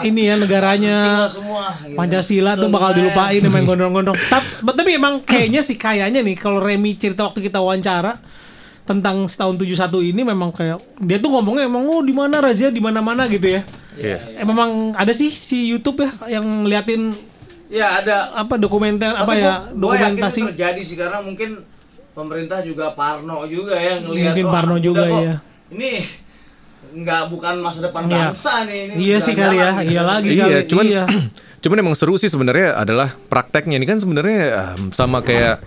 [0.00, 0.96] Ini ya negaranya.
[1.02, 1.64] Tinggal semua.
[1.78, 1.96] gitu.
[1.96, 4.16] Pancasila tuh bakal dilupain main gondrong-gondrong.
[4.16, 8.16] Tapi, tapi emang kayaknya sih kayaknya nih kalau Remy cerita waktu kita wawancara
[8.82, 12.80] tentang setahun 71 ini memang kayak dia tuh ngomongnya emang oh di mana razia di
[12.80, 13.62] mana-mana gitu ya.
[13.92, 14.18] Iya.
[14.34, 17.10] Eh, memang ada sih si YouTube ya yang ngeliatin
[17.68, 21.62] Ya, ada apa dokumenter apa Tapi ya gua- gua dokumentasi itu terjadi sih karena mungkin
[22.10, 25.36] pemerintah juga parno juga ya ngelihat Mungkin "Oh, parno juga, kok, iya.
[25.70, 25.90] Ini
[26.92, 28.34] nggak bukan masa depan Iya.
[28.34, 30.66] bangsa nih ini Iya sih kali ya, iya lagi Iya, kali.
[30.66, 31.04] cuman iya.
[31.62, 34.40] cuman emang seru sih sebenarnya adalah prakteknya ini kan sebenarnya
[34.74, 35.62] em, sama kayak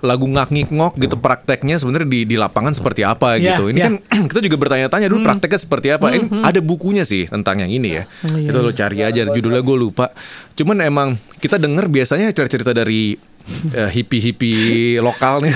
[0.00, 3.68] lagu ngak ngok gitu prakteknya sebenarnya di di lapangan seperti apa Iya, gitu.
[3.68, 3.86] Ini iya.
[3.86, 3.94] kan
[4.30, 6.06] kita juga bertanya-tanya dulu prakteknya seperti apa.
[6.10, 8.04] Ini ada bukunya sih tentang yang ini ya.
[8.24, 8.48] Oh, iya.
[8.48, 10.12] Itu lo cari aja judulnya gue lupa.
[10.52, 13.14] Cuman emang kita dengar biasanya cerita-cerita dari
[13.70, 15.54] eh, hippie-hippie lokal nih.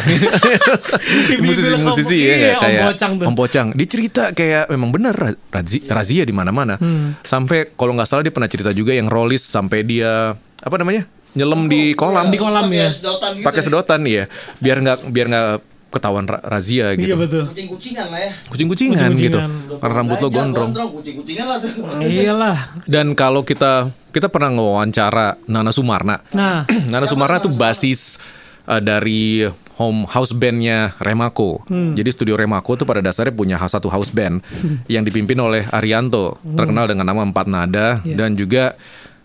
[1.40, 2.53] Musisi-musisi ya Iya, nggak?
[2.53, 3.26] Om kayak Pocang tuh.
[3.26, 3.66] Om Pocang.
[3.72, 6.76] Dia cerita kayak memang benar ra- razi- razia di mana-mana.
[6.76, 7.16] Hmm.
[7.22, 11.09] Sampai kalau nggak salah dia pernah cerita juga yang rollis sampai dia apa namanya?
[11.33, 12.29] Nyelam di kolam.
[12.29, 12.88] Di kolam, Pakai ya.
[12.90, 14.25] sedotan gitu Pakai sedotan ya.
[14.57, 15.49] Biar nggak biar nggak
[15.90, 17.03] ketahuan ra- razia gitu.
[17.05, 17.43] Iya betul.
[17.47, 19.38] kucing-kucingan lah ya Kucing-kucingan gitu.
[19.77, 20.71] Karena rambut lo Belanja, gondrong.
[20.95, 21.71] kucing-kucingan lah tuh
[22.07, 22.59] Iyalah.
[22.85, 26.23] Dan kalau kita kita pernah ngewawancara Nana Sumarna.
[26.31, 28.23] Nah, Nana Sumarna tuh basis
[28.64, 31.64] uh, dari home house bandnya Remako.
[31.66, 31.97] Hmm.
[31.97, 34.47] Jadi studio Remako tuh pada dasarnya punya satu house band
[34.93, 38.07] yang dipimpin oleh Arianto, terkenal dengan nama Empat Nada Hmm.
[38.07, 38.14] Iya.
[38.14, 38.64] dan juga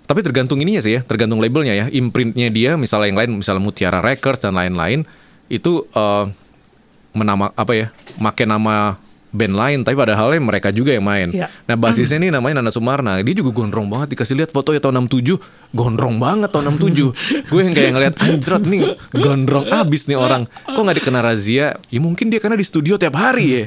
[0.06, 4.00] tapi tergantung ininya sih ya, tergantung labelnya ya, imprintnya dia, misalnya yang lain, misalnya Mutiara
[4.06, 5.06] Records dan lain-lain
[5.50, 6.30] itu uh,
[7.14, 7.88] menama apa ya,
[8.22, 9.02] make nama
[9.36, 11.28] band lain, tapi padahalnya mereka juga yang main.
[11.36, 11.52] Iya.
[11.68, 15.36] Nah basisnya ini namanya Nana Sumarna, dia juga gondrong banget dikasih lihat fotonya tahun 67,
[15.76, 17.12] gondrong banget tahun 67.
[17.52, 20.48] Gue yang kayak ngeliat anjrot nih gondrong abis nih orang.
[20.48, 21.76] Kok nggak dikena razia?
[21.92, 23.64] Ya mungkin dia karena di studio tiap hari ya.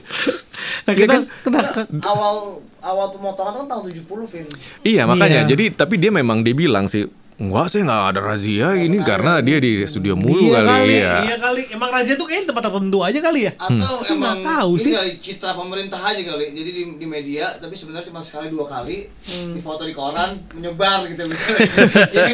[0.89, 1.23] nah kita kan?
[1.45, 4.47] kena ke- awal awal pemotongan kan tahun 70 Vin.
[4.83, 5.45] Iya makanya.
[5.45, 5.51] Iya.
[5.51, 7.05] Jadi tapi dia memang dia bilang sih
[7.39, 11.15] Enggak saya nggak ada razia ini karena dia di studio mulu iya kali, kali, ya.
[11.23, 11.63] iya kali.
[11.71, 13.53] Emang razia tuh kayaknya di tempat tertentu aja kali ya.
[13.55, 14.93] Atau Tapi emang nggak tahu ini sih.
[14.99, 16.45] kali citra pemerintah aja kali.
[16.51, 19.55] Jadi di, di media tapi sebenarnya cuma sekali dua kali Hmm.
[19.55, 21.63] di foto di koran menyebar gitu misalnya.
[22.11, 22.27] Iya?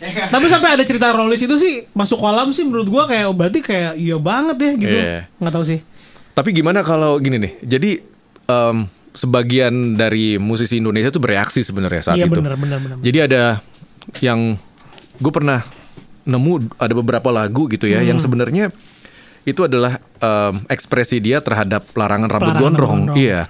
[0.00, 0.24] Ya?
[0.32, 3.92] Tapi sampai ada cerita Rollis itu sih masuk kolam sih menurut gua kayak berarti kayak
[4.00, 4.96] iya banget ya gitu.
[4.96, 5.20] Iya.
[5.36, 5.84] Nggak tahu sih.
[6.32, 7.52] Tapi gimana kalau gini nih?
[7.60, 8.00] Jadi
[8.48, 12.36] em, sebagian dari musisi Indonesia tuh bereaksi sebenarnya saat Iya itu.
[12.36, 12.96] benar benar benar.
[13.00, 13.42] Jadi ada
[14.20, 14.54] yang
[15.16, 15.64] gue pernah
[16.22, 18.08] nemu ada beberapa lagu gitu ya Hmm.
[18.12, 18.64] yang sebenarnya
[19.42, 22.90] itu adalah em, ekspresi dia terhadap larangan rambut Larangan gondrong.
[23.08, 23.16] gondrong.
[23.16, 23.46] Iya.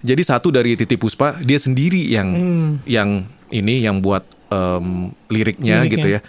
[0.00, 2.70] Jadi satu dari Titi Puspa dia sendiri yang Hmm.
[2.84, 3.08] yang
[3.50, 5.92] ini yang buat em, liriknya, Liriknya.
[5.92, 6.20] gitu ya.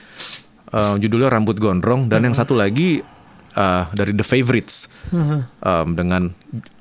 [0.69, 3.01] Em, judulnya Rambut Gondrong dan yang satu lagi
[3.51, 6.31] eh, dari The Favorites em, dengan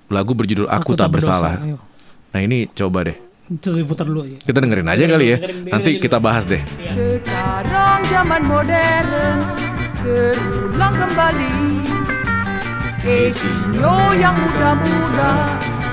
[0.06, 1.58] lagu berjudul Aku, Tak Bersalah.
[1.60, 1.78] Ayo.
[2.30, 3.16] Nah ini coba deh.
[3.50, 4.38] Itu diputar dulu ya.
[4.38, 5.36] Kita dengerin aja kali ya.
[5.36, 6.62] dengerin- dengerin Nanti kita bahas deh.
[6.86, 9.38] Sekarang zaman modern
[10.00, 11.54] terulang kembali
[13.00, 15.32] Esinyo yang muda-muda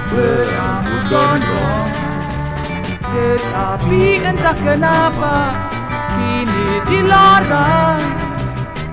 [0.08, 1.90] berambut gondrong
[3.02, 5.36] Tetapi entah kenapa
[6.12, 8.00] kini dilarang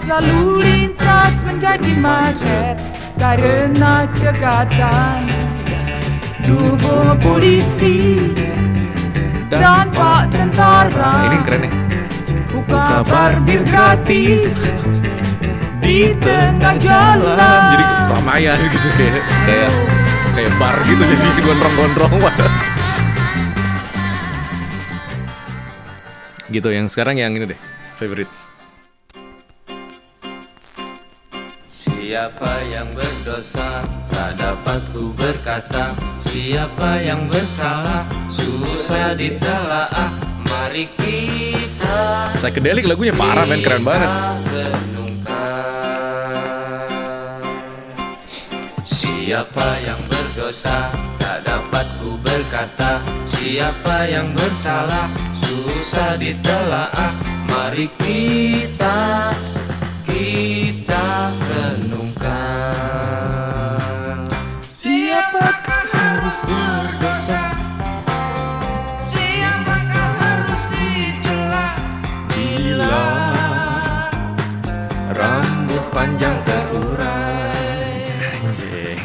[0.07, 2.77] Lalu lintas menjadi macet
[3.15, 5.19] karena cegatan
[6.45, 8.21] Tubuh polisi
[9.49, 11.73] dan pak tentara Ini keren nih.
[12.53, 14.61] buka barbir gratis
[15.81, 17.63] di tengah jalan.
[17.75, 19.71] Jadi keramaian gitu kayak kayak
[20.37, 22.13] kayak bar gitu jadi gondrong-gondrong.
[26.55, 27.61] gitu yang sekarang yang ini deh
[27.97, 28.54] favorites.
[32.05, 33.81] Siapa yang berdosa
[34.13, 35.97] tak dapat ku berkata.
[36.21, 40.13] Siapa yang bersalah susah ditelaah.
[40.45, 44.13] Mari kita Psychedelic lagunya parah men keren banget.
[48.85, 53.01] Siapa yang berdosa tak dapat ku berkata.
[53.25, 57.17] Siapa yang bersalah susah ditelaah.
[57.49, 59.33] Mari kita
[60.15, 62.31] kita renungkan
[64.71, 67.51] Siapakah harus berdosa
[69.11, 71.75] Siapakah harus dicela
[72.31, 72.95] Bila
[75.11, 79.03] rambut panjang terurai Anjing.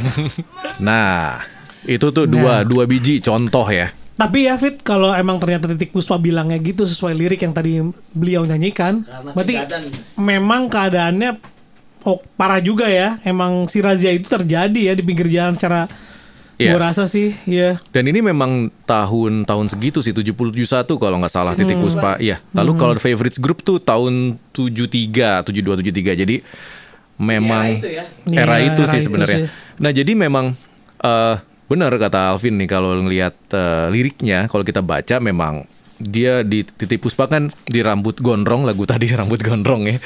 [0.77, 1.41] nah
[1.89, 3.89] itu tuh dua dua biji contoh ya.
[4.19, 7.79] Tapi ya Fit, kalau emang ternyata Titik Puspa bilangnya gitu sesuai lirik yang tadi
[8.11, 9.83] beliau nyanyikan, Karena berarti keadaan.
[10.13, 11.29] memang keadaannya
[12.03, 13.15] oh, parah juga ya.
[13.23, 15.87] Emang si razia itu terjadi ya di pinggir jalan secara
[16.59, 16.75] Iya.
[16.75, 17.79] gua rasa sih, ya.
[17.87, 22.19] Dan ini memang tahun-tahun segitu sih 70 71 kalau nggak salah titik puspa.
[22.19, 22.43] Iya.
[22.51, 22.79] Lalu Hmm.
[22.83, 26.19] kalau The favorites group tuh tahun 73, 72 73.
[26.19, 26.43] Jadi
[27.15, 28.03] memang Era itu ya.
[28.35, 29.47] era Iya, itu era sih itu sebenarnya.
[29.79, 30.51] Nah, jadi memang
[30.99, 31.35] eh
[31.69, 35.63] benar kata Alvin nih kalau ngelihat eh, liriknya kalau kita baca memang
[35.99, 39.97] dia di titik puspa kan di rambut gondrong lagu tadi rambut gondrong ya.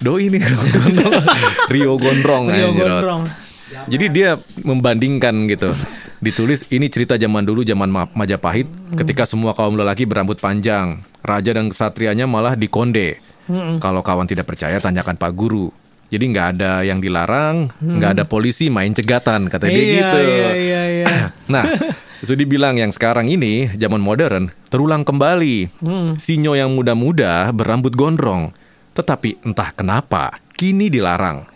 [0.00, 0.40] Doi ini
[0.74, 1.24] gondrong.
[1.68, 2.88] Rio gondrong Rio anjir.
[2.88, 3.22] Gondrong.
[3.88, 5.72] Jadi dia membandingkan gitu.
[6.22, 11.00] Ditulis ini cerita zaman dulu zaman Ma- Majapahit ketika semua kaum lelaki berambut panjang.
[11.22, 13.20] Raja dan kesatrianya malah dikonde.
[13.82, 15.68] Kalau kawan tidak percaya tanyakan Pak Guru.
[16.12, 20.18] Jadi nggak ada yang dilarang, nggak ada polisi main cegatan kata dia Iya, gitu.
[20.20, 21.06] iya, iya, iya.
[21.52, 21.64] Nah,
[22.22, 25.72] itu dibilang yang sekarang ini zaman modern terulang kembali.
[26.20, 28.52] Sinyo yang muda-muda berambut gondrong,
[28.92, 31.48] tetapi entah kenapa kini dilarang.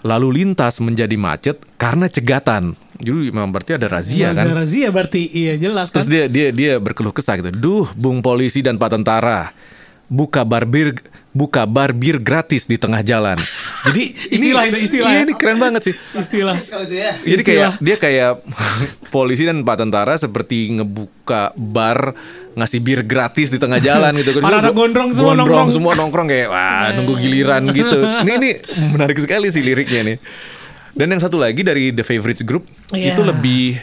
[0.00, 2.72] Lalu lintas menjadi macet karena cegatan.
[2.96, 4.48] Jadi memang berarti ada razia kan.
[4.48, 6.00] Ada razia berarti, iya jelas kan.
[6.00, 7.52] Terus dia dia dia berkeluh kesah gitu.
[7.52, 9.52] Duh, Bung polisi dan Pak tentara.
[10.12, 10.92] Buka barbir
[11.32, 13.40] buka barbir gratis di tengah jalan.
[13.88, 15.24] Jadi ini Istilah itu, istilah Iya, ya.
[15.24, 15.94] ini keren banget sih.
[16.12, 16.54] Istilah.
[16.86, 17.16] Ya.
[17.18, 17.72] Jadi kayak Istilah.
[17.80, 18.30] dia kayak
[19.14, 22.12] polisi dan pak tentara seperti ngebuka bar
[22.52, 24.36] ngasih bir gratis di tengah jalan gitu.
[24.38, 25.72] Para anak gondrong semua nongkrong.
[25.72, 27.96] semua nongkrong kayak wah nunggu giliran gitu.
[28.22, 28.50] Ini ini
[28.92, 30.16] menarik sekali sih liriknya nih.
[30.92, 33.16] Dan yang satu lagi dari The Favorites Group Iya.
[33.16, 33.80] itu lebih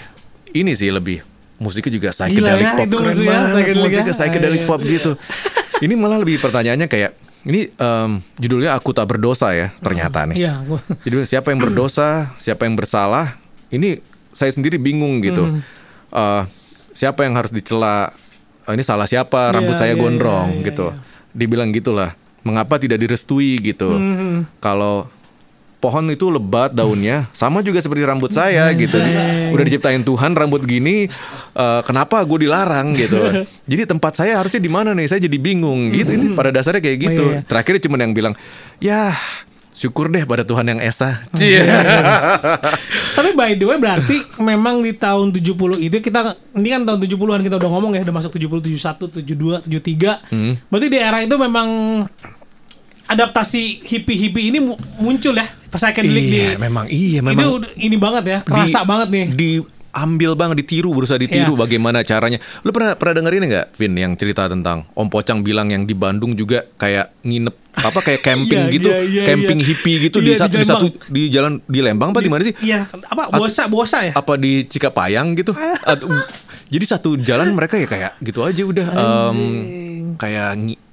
[0.51, 1.25] ini sih lebih
[1.57, 4.15] musiknya juga psychedelic ya, pop itu keren musiknya banget psychedelic musiknya ya.
[4.15, 5.11] psychedelic Iya, pop gitu.
[5.79, 7.11] Ini malah lebih pertanyaannya kayak
[7.43, 10.43] ini em, judulnya aku tak berdosa ya ternyata nih.
[10.43, 13.39] Iya, gua- Jadi siapa yang berdosa, siapa yang bersalah,
[13.69, 15.47] ini saya sendiri bingung gitu.
[15.47, 15.59] Hmm.
[16.09, 16.41] Eh,
[16.91, 18.11] siapa yang harus dicela?
[18.67, 19.55] Eh, ini salah siapa?
[19.55, 20.87] Rambut Iya, saya iya, gondrong iya, iya, gitu.
[21.31, 22.11] Dibilang gitulah.
[22.43, 23.87] Mengapa tidak direstui gitu?
[23.87, 24.43] Hmm.
[24.59, 25.07] Kalau
[25.79, 28.99] pohon itu lebat daunnya, sama juga seperti rambut saya gitu.
[29.49, 31.07] Udah diciptain Tuhan rambut gini,
[31.55, 33.15] eh, kenapa gue dilarang gitu?
[33.71, 35.07] Jadi tempat saya harusnya di mana nih?
[35.07, 36.11] Saya jadi bingung gitu.
[36.11, 37.23] Ini pada dasarnya kayak gitu.
[37.23, 37.41] Oh, iya.
[37.47, 38.35] Terakhir cuma yang bilang,
[38.77, 39.15] ya
[39.71, 41.23] syukur deh pada Tuhan yang esa.
[41.31, 41.63] Oh, iya.
[43.15, 47.39] Tapi by the way berarti memang di tahun 70 itu kita ini kan tahun 70-an
[47.39, 50.67] kita udah ngomong ya udah masuk 70 71 72 73.
[50.67, 51.67] Berarti di era itu memang
[53.07, 55.47] adaptasi hippie-hippie ini mu- muncul ya.
[55.69, 57.37] Pas saya di Iya, memang iya memang.
[57.37, 59.25] Itu ini banget ya, kerasa Di- banget nih.
[59.31, 61.61] Diambil banget, ditiru, berusaha ditiru Iya.
[61.61, 62.37] bagaimana caranya.
[62.61, 65.93] Lu pernah pernah denger ini nggak, Vin, yang cerita tentang Om Pocang bilang yang di
[65.93, 69.67] Bandung juga kayak nginep apa kayak camping Iya, gitu, iya, iya, camping iya.
[69.67, 71.07] hippie gitu Iya, di di satu di satu Lembang.
[71.07, 72.53] di jalan di Lembang apa di mana sih?
[72.59, 74.13] Iya, apa bosa bosa ya?
[74.13, 75.53] Apa di Cikapayang gitu?
[75.85, 76.09] Atau
[76.67, 79.37] jadi satu jalan mereka ya kayak gitu aja udah em,
[80.15, 80.49] kayak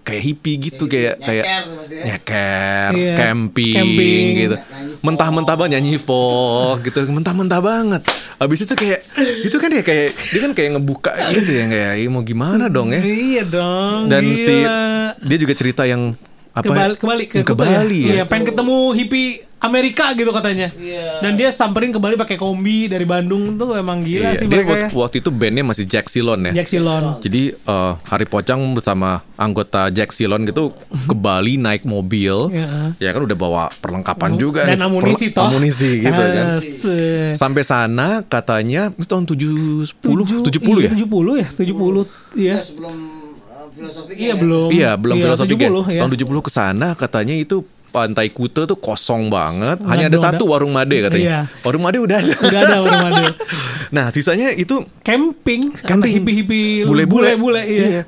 [0.06, 2.04] kayak hippie gitu kayak kayak nyeker ya.
[2.06, 4.24] nyeker, Iya, camping, camping.
[4.38, 4.56] gitu.
[5.02, 8.00] Mentah-mentah banget nyanyi folk gitu, mentah-mentah banget.
[8.38, 9.02] Abis itu kayak
[9.42, 12.94] itu kan dia kayak dia kan kayak ngebuka gitu ya kayak "Ih, mau gimana dong
[12.94, 13.02] ya.
[13.02, 14.06] Iya dong.
[14.06, 14.78] Dan si gila.
[15.18, 16.14] dia juga cerita yang
[16.54, 18.24] apa ke Bali, ke ke, ke Kuta Bali Iya, ya.
[18.24, 20.70] pengen ketemu hippie Amerika gitu katanya.
[20.72, 21.18] Iya.
[21.18, 24.60] Dan dia samperin ke Bali pakai kombi dari Bandung tuh emang gila Iya, sih dia
[24.60, 24.96] mereka waktu, ya.
[24.96, 26.52] waktu itu bandnya masih Jack Silon ya.
[26.54, 27.18] Jack Silon.
[27.18, 30.70] Jadi eh, Hari Pocang bersama anggota Jack Silon gitu
[31.02, 32.94] ke Bali naik mobil, Iya.
[32.96, 35.44] ya kan udah bawa perlengkapan juga Dan nih, amunisi toh.
[35.44, 36.46] amunisi gitu kan.
[36.56, 37.34] Asik.
[37.34, 40.88] Sampai sana katanya itu tahun 70 Tujuh- 70 ya?
[40.88, 42.06] Iya, 70 ya, 70.
[42.34, 42.54] Iya.
[42.54, 42.94] Ya, sebelum
[43.42, 44.68] uh, filosofi Iya belum.
[44.70, 46.00] Iya, belum filosofi 70 ya.
[46.00, 47.64] Tahun 70 ke sana katanya itu
[47.96, 51.24] pantai Kuta tuh kosong banget, Nggak hanya ada ada- satu warung Made katanya.
[51.24, 51.40] Iya.
[51.62, 52.32] Warung Made udah ada.
[52.36, 53.26] Udah ada warung Made.
[53.96, 56.12] nah, sisanya itu Camping, Camping.
[56.14, 57.32] hippie-hippie Bule-bule.
[57.34, 57.86] bule iya.
[57.90, 58.02] Iya.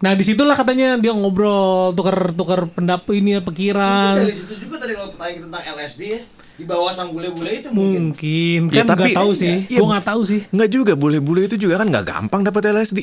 [0.00, 4.92] Nah di situlah katanya dia ngobrol tukar-tukar pendapat ini Mungkin pikiran dari situ juga tadi
[4.92, 6.20] kalau pertanyaan tentang LSD ya
[6.52, 8.10] di bawah sang bule-bule itu mungkin.
[8.10, 9.78] mungkin Ya, kan nggak tapi- tahu sih iya.
[9.78, 12.98] gue nggak tahu sih nggak juga bule-bule itu juga kan nggak gampang dapat LSD.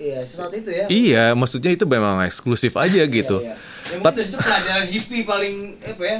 [0.00, 0.84] Iya, saat itu ya.
[0.88, 3.44] Iya, maksudnya itu memang eksklusif aja gitu.
[3.44, 3.92] Iya, iya.
[3.92, 6.18] Ya, Tapi situ pelajaran hippie paling apa ya?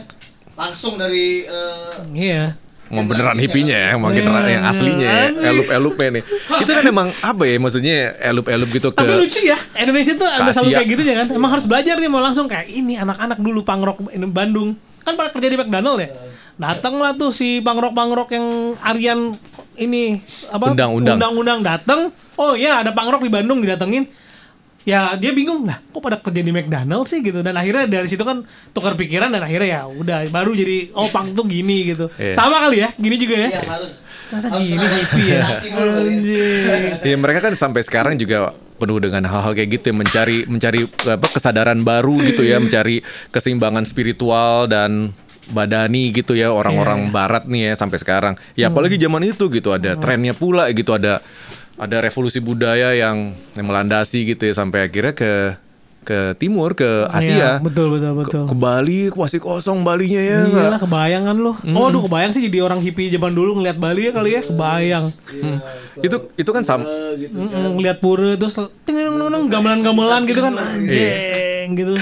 [0.52, 6.08] Langsung dari eh, iya mau beneran hippinya ya, mau Iya, generasi yang aslinya ya, elup-elupnya
[6.18, 6.24] nih.
[6.60, 10.50] Itu kan emang apa ya maksudnya elup-elup gitu ke tapi lucu ya Indonesia tuh ada
[10.50, 13.62] selalu kayak gitu ya kan emang harus belajar nih mau langsung kayak ini anak-anak dulu
[13.62, 14.02] pangrok
[14.34, 14.74] Bandung
[15.06, 16.10] kan pada kerja di McDonald ya
[16.60, 19.38] datanglah tuh si pangrok pangrok yang Aryan
[19.80, 20.18] ini
[20.50, 21.16] apa Undang-undang.
[21.16, 22.00] undang-undang datang
[22.40, 24.08] oh ya ada pangrok di Bandung didatengin.
[24.80, 27.20] Ya dia bingung lah kok pada kerja di McDonald sih?
[27.20, 27.44] Gitu.
[27.44, 31.36] Dan akhirnya dari situ kan tukar pikiran dan akhirnya ya udah baru jadi oh pang
[31.36, 32.08] tuh gini gitu.
[32.16, 32.32] Iya.
[32.32, 33.48] sama kali ya gini juga ya?
[33.52, 34.08] Iya, harus.
[34.32, 35.36] Ternyata harus gini hippie ya.
[35.36, 35.44] ya.
[36.00, 36.82] anjing.
[37.04, 41.26] Ya mereka kan sampai sekarang juga penuh dengan hal-hal kayak gitu ya, mencari mencari apa
[41.28, 45.12] kesadaran baru gitu ya, mencari keseimbangan spiritual dan
[45.52, 47.12] badani gitu ya orang-orang Iya.
[47.12, 48.34] barat nih ya sampai sekarang.
[48.56, 51.20] Ya apalagi zaman itu gitu ada trennya pula gitu ada
[51.80, 55.56] ada revolusi budaya yang, yang melandasi gitu ya sampai akhirnya ke
[56.00, 57.60] ke timur ke Asia.
[57.60, 60.38] Iya, betul betul betul Ke, ke Bali masih kosong Balinya ya.
[60.48, 61.52] Iya lah kebayang kan lo.
[61.76, 65.04] Oh aduh kebayang sih jadi orang hippie zaman dulu ngeliat Bali ya kali ya kebayang.
[66.00, 66.88] Itu itu kan sama
[67.20, 67.36] gitu.
[67.36, 68.56] Mm, ngeliat pura terus
[68.88, 71.92] ting-ting-ting, gamelan-gamelan gitu kan anjing gitu.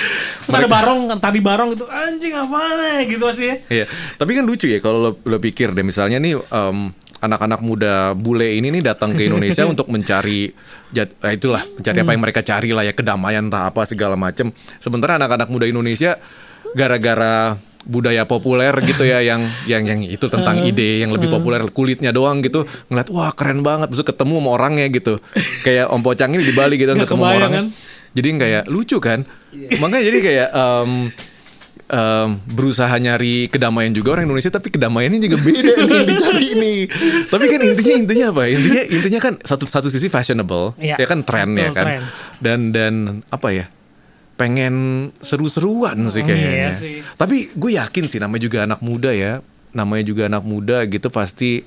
[0.46, 3.56] Terus ada barong kan tadi barong gitu anjing apa nih gitu pasti ya.
[3.82, 8.14] Iya, tapi kan lucu ya kalau lo, lo pikir deh misalnya nih em, anak-anak muda
[8.14, 10.50] bule ini nih datang ke Indonesia untuk mencari
[10.94, 14.54] jat, eh, itulah mencari apa yang mereka cari lah ya kedamaian entah apa segala macam.
[14.78, 16.16] Sementara anak-anak muda Indonesia
[16.76, 22.12] gara-gara budaya populer gitu ya yang yang yang itu tentang ide yang lebih populer kulitnya
[22.12, 23.88] doang gitu ngeliat wah keren banget.
[23.90, 25.18] Besok ketemu sama orangnya gitu.
[25.66, 27.62] Kayak Om Pocang ini di Bali gitu ketemu orangnya.
[27.66, 27.68] kan?
[28.08, 29.22] jadi kayak lucu kan?
[29.54, 30.90] Makanya jadi kayak em,
[31.88, 36.80] em, berusaha nyari kedamaian juga orang Indonesia tapi kedamaiannya juga beda nih yang dicari nih
[37.26, 38.42] tapi kan intinya intinya apa?
[38.46, 41.86] Intinya intinya kan satu satu sisi fashionable Iya, ya kan tren ya kan?
[41.86, 42.02] tren.
[42.38, 42.94] dan dan
[43.28, 43.66] apa ya?
[44.36, 44.74] Pengen
[45.18, 47.02] seru-seruan sih kayaknya Iya sih.
[47.16, 49.42] tapi gue yakin sih namanya juga anak muda ya.
[49.68, 51.66] Namanya juga anak muda gitu pasti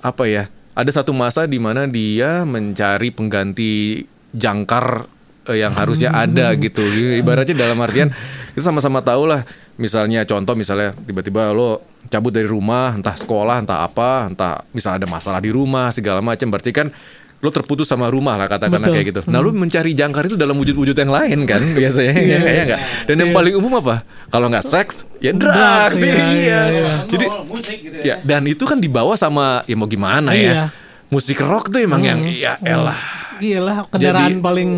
[0.00, 0.44] apa ya?
[0.74, 5.08] Ada satu masa di mana dia mencari pengganti jangkar
[5.52, 6.82] yang harusnya ada gitu.
[7.16, 8.10] Ibaratnya dalam artian
[8.52, 9.46] kita sama-sama tahu lah.
[9.76, 15.08] Misalnya contoh misalnya tiba-tiba lo cabut dari rumah entah sekolah entah apa entah misalnya ada
[15.10, 16.48] masalah di rumah segala macam.
[16.48, 16.88] Berarti kan
[17.36, 19.20] lo terputus sama rumah lah katakanlah kayak gitu.
[19.28, 22.80] Nah lo mencari jangkar itu dalam wujud-wujud yang lain kan biasanya ya nggak ya nggak?
[23.04, 24.00] Dan yang paling umum apa?
[24.32, 26.92] Kalau nggak seks ya drugs iya, iya, iya, iya.
[27.04, 28.16] jadi musik gitu Ya, ya.
[28.24, 30.48] dan itu kan dibawa sama ya mau gimana Iya.
[30.48, 30.64] ya.
[31.06, 32.96] Musik rock tuh emang yang ya elah.
[33.36, 34.70] Iyalah kendaraan Jadi- paling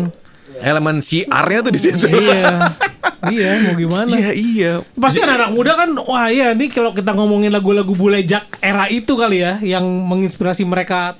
[0.61, 2.05] Elemen syiarnya tuh di situ.
[2.07, 2.59] iya
[3.27, 4.09] iya, mau gimana?
[4.09, 4.71] Iya iya.
[4.93, 9.13] Pasti anak-anak muda kan, wah iya nih kalau kita ngomongin lagu-lagu bule jak era itu
[9.13, 11.15] kali ya, yang menginspirasi mereka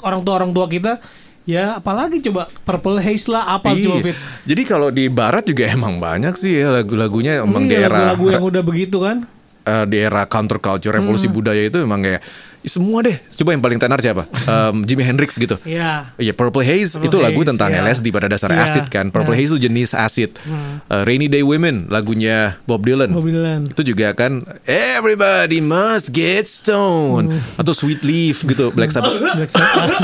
[0.00, 0.98] orang tua orang tua kita.
[1.44, 3.84] Ya apalagi coba Purple Haze lah apa Iya.
[3.84, 4.16] coba Fit.
[4.44, 8.26] Jadi kalau di barat juga emang banyak sih ya lagu-lagunya emang di Iya, era lagu-lagu
[8.30, 9.24] yang udah begitu kan.
[9.60, 11.36] eh, di era counterculture revolusi Hmm.
[11.36, 12.24] budaya itu emang kayak "Ih,
[12.62, 13.16] semua deh.
[13.32, 14.24] Coba yang paling tenar siapa?
[14.50, 15.56] Em, Jimi Hendrix gitu.
[15.62, 16.12] Iya.
[16.14, 17.80] Iya, Purple Haze Purple itu lagu Haze, tentang iya.
[17.80, 19.04] LSD pada dasarnya Iya, acid kan.
[19.08, 19.36] Purple iya.
[19.36, 19.46] Hmm.
[19.46, 20.30] Haze itu jenis acid.
[20.36, 23.10] Eh, Rainy Day Women lagunya Bob Dylan.
[23.10, 23.68] Bob Dylan.
[23.68, 29.16] Itu juga kan Everybody must get stoned atau Sweet Leaf gitu Black Sabbath.
[29.36, 29.98] Black Sabbath.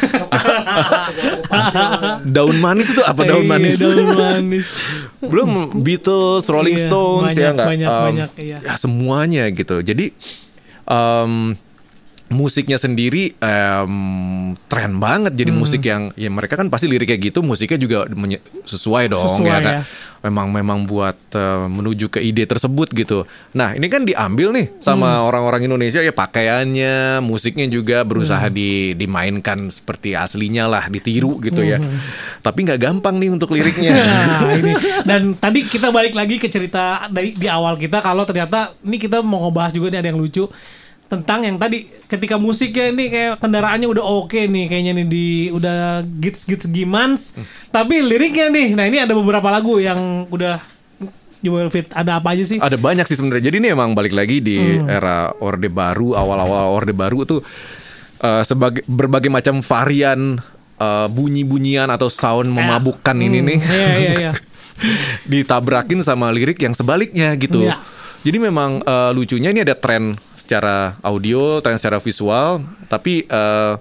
[2.26, 3.76] daun manis itu apa daun Iya, manis?
[3.78, 4.66] daun manis.
[5.20, 7.68] Belum Beatles, Rolling Iya, Stones banyak, ya nggak?
[7.68, 8.58] banyak, Em, banyak, iya.
[8.64, 9.76] Ya semuanya gitu.
[9.80, 10.12] Jadi
[10.86, 11.32] em,
[12.30, 13.94] musiknya sendiri em,
[14.64, 15.34] tren banget.
[15.34, 15.58] Jadi Hmm.
[15.58, 19.58] musik yang ya mereka kan pasti liriknya gitu, musiknya juga menye- sesuai dong Sesuai, ya
[19.58, 19.74] kan.
[19.74, 19.82] ya.
[20.20, 23.24] Memang memang buat eh, menuju ke ide tersebut gitu.
[23.50, 25.26] Nah ini kan diambil nih sama Hmm.
[25.26, 28.52] orang-orang Indonesia ya pakaiannya, musiknya juga berusaha Hmm.
[28.52, 31.82] di dimainkan seperti aslinya lah, ditiru gitu ya.
[31.82, 31.98] Hmm.
[32.38, 33.90] Tapi nggak gampang nih untuk liriknya.
[34.30, 38.76] Nah, ini dan tadi kita balik lagi ke cerita dari di awal kita kalau ternyata
[38.80, 40.46] ini kita mau ngebahas juga nih ada yang lucu
[41.10, 45.78] tentang yang tadi ketika musiknya ini kayak kendaraannya udah oke nih kayaknya nih di udah
[46.16, 47.34] gits gits gimans
[47.68, 50.62] tapi liriknya nih nah ini ada beberapa lagu yang udah
[51.40, 53.48] Jewel Fit ada apa aja sih Ada banyak sih sebenarnya.
[53.48, 54.84] Jadi ini emang balik lagi di Hmm.
[54.86, 57.40] era Orde Baru, awal-awal Orde Baru tuh
[58.20, 60.36] eh, sebagai berbagai macam varian
[60.76, 63.58] eh, bunyi-bunyian atau sound memabukkan ini Hmm, nih.
[63.58, 64.32] iya iya iya
[65.32, 67.64] ditabrakin sama lirik yang sebaliknya gitu.
[67.64, 67.80] Iya.
[68.20, 73.74] Jadi memang eh, lucunya ini ada tren secara audio, tren secara visual, tapi eh,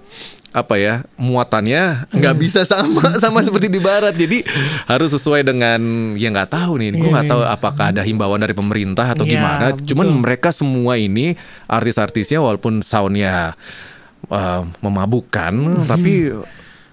[0.50, 2.42] apa ya muatannya nggak Hmm.
[2.42, 4.16] bisa sama sama seperti di barat.
[4.16, 4.42] Jadi
[4.86, 5.80] harus sesuai dengan
[6.16, 6.90] ya nggak tahu nih.
[6.96, 7.54] Gue Iya, nggak tahu iya.
[7.54, 9.66] apakah ada himbauan dari pemerintah atau Iya, gimana.
[9.78, 10.20] Cuman betul.
[10.24, 13.54] mereka semua ini artis-artisnya walaupun soundnya
[14.26, 15.54] eh, memabukkan,
[15.86, 16.34] tapi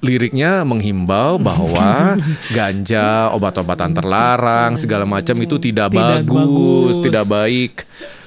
[0.07, 2.15] liriknya menghimbau bahwa
[2.49, 6.97] ganja, obat-obatan terlarang, segala macam itu tidak, Tidak bagus, bagus.
[7.03, 7.73] tidak baik.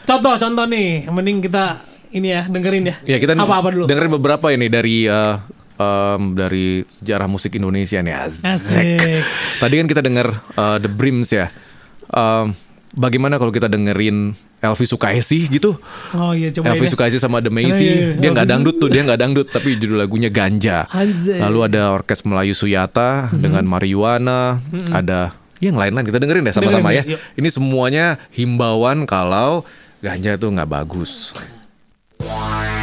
[0.03, 4.49] contoh-contoh nih mending kita ini ya dengerin ya Ya kita apa apa dulu dengerin beberapa
[4.49, 5.35] ini dari eh,
[5.77, 8.13] em, dari sejarah musik Indonesia nih.
[8.17, 8.43] Asik.
[8.43, 9.21] Asik.
[9.57, 11.47] Tadi kan kita denger eh, The Brims ya.
[12.09, 12.51] Em,
[12.93, 15.77] bagaimana kalau kita dengerin Elvi Sukaisi gitu?
[16.15, 19.01] oh iya coba Elvi Sukaisi sama The Macy, Iya, iya, dia nggak dangdut tuh, dia
[19.05, 20.85] nggak dangdut, tapi judul lagunya Ganja.
[20.91, 21.39] Anjay.
[21.39, 24.59] Lalu ada Orkes Melayu Suyata dengan Marijuana,
[24.91, 27.03] ada yang lain-lain kita dengerin deh sama-sama ya.
[27.03, 27.19] Yuk.
[27.39, 29.67] Ini semuanya himbauan kalau
[29.99, 31.35] ganja itu nggak bagus.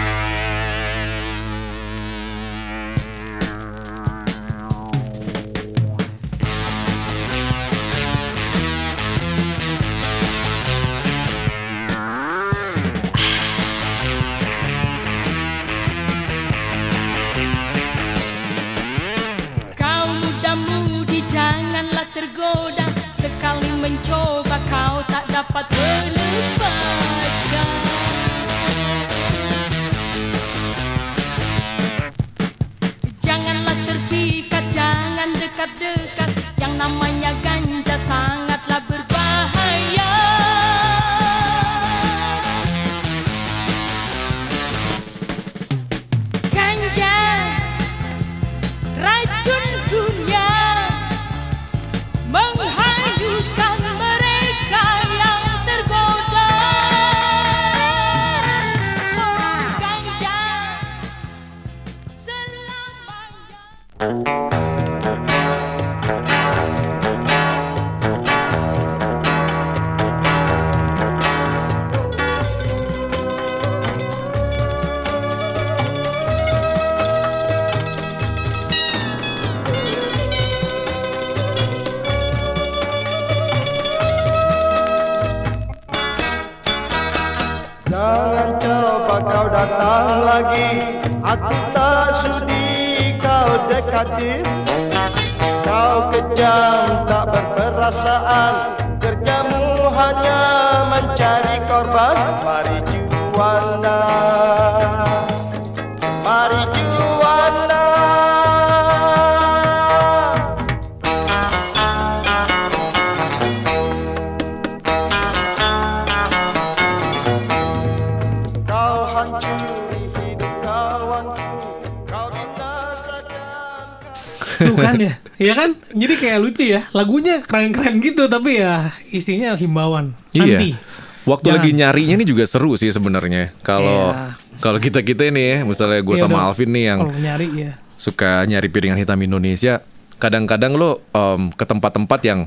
[126.37, 126.80] kayak lucu ya.
[126.93, 130.12] Lagunya keren-keren gitu tapi ya isinya himbauan.
[130.37, 130.76] Anti.
[130.76, 130.78] Iya.
[131.26, 131.59] Waktu Jangan.
[131.59, 133.51] lagi nyarinya ini juga seru sih sebenarnya.
[133.64, 134.37] Kalau Iya.
[134.61, 136.47] kalau kita kita ini ya, misalnya gue Iya sama dong.
[136.53, 137.72] Alvin nih yang nyari ya.
[137.97, 139.80] suka nyari piringan hitam Indonesia,
[140.20, 142.41] kadang-kadang lo em, ke tempat-tempat yang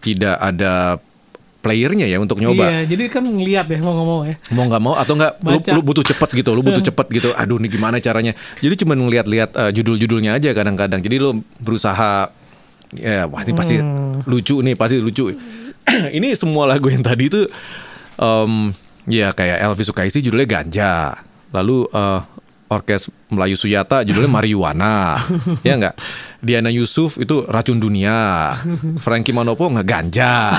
[0.00, 0.96] tidak ada
[1.60, 2.64] playernya ya untuk nyoba.
[2.64, 4.36] Iya, jadi kan ngeliat ya mau ngomong ya.
[4.52, 7.28] Mau nggak mau atau nggak lu, lu butuh cepet gitu, lu butuh cepet gitu.
[7.32, 8.36] Aduh, ini gimana caranya?
[8.60, 11.00] Jadi cuma ngeliat-liat eh, judul-judulnya aja kadang-kadang.
[11.00, 12.28] Jadi lu berusaha
[12.96, 14.22] ya pasti pasti Hmm.
[14.24, 15.34] lucu nih, pasti lucu.
[16.16, 17.44] ini semua lagu yang tadi itu
[18.16, 18.72] em,
[19.04, 20.92] ya kayak Elvi Sukaisi judulnya Ganja.
[21.50, 22.20] Lalu eh,
[22.64, 25.20] Orkes Melayu Suyata judulnya Marijuana.
[25.62, 25.94] ya enggak?
[26.40, 28.52] Diana Yusuf itu Racun Dunia.
[29.04, 30.56] Frankie Manopo ngeganja.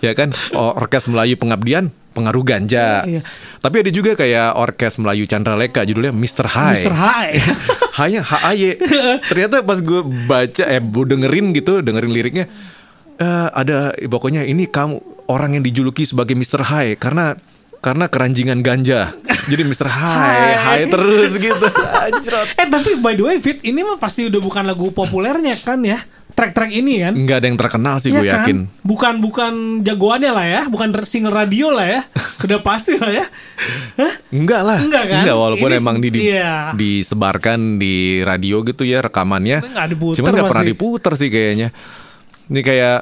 [0.00, 0.32] ya kan?
[0.54, 3.06] Orkes Melayu Pengabdian pengaruh ganja.
[3.06, 3.20] Iya.
[3.62, 6.46] Tapi ada juga kayak Orkes Melayu Chandra Leka judulnya Mr.
[6.50, 6.84] High.
[6.84, 6.94] Mr.
[6.94, 7.32] High.
[8.00, 8.78] Hanya HAY.
[9.30, 12.46] Ternyata pas gue baca eh dengerin gitu, dengerin liriknya
[13.20, 16.64] eh, ada pokoknya ini kamu orang yang dijuluki sebagai Mr.
[16.64, 17.36] High karena
[17.80, 19.12] karena keranjingan ganja.
[19.48, 19.88] Jadi Mr.
[19.88, 21.66] High, high terus gitu.
[22.60, 26.00] Eh tapi by the way Fit ini mah pasti udah bukan lagu populernya kan ya.
[26.40, 27.12] Track-track ini kan.
[27.12, 28.32] Nggak ada yang terkenal sih Iya gue kan?
[28.40, 28.58] yakin.
[28.80, 29.52] Bukan bukan
[29.84, 32.00] jagoannya lah ya, bukan single radio lah ya.
[32.48, 33.24] Udah pasti lah ya.
[34.00, 34.12] Hah?
[34.32, 34.78] Enggak lah.
[34.80, 35.22] Enggak kan?
[35.28, 36.72] walaupun Ini emang di, di- iya.
[36.72, 39.60] disebarkan di radio gitu ya rekamannya.
[39.60, 41.68] Nggak diputer Cuman nggak pernah diputer sih kayaknya.
[42.48, 42.98] Ini kayak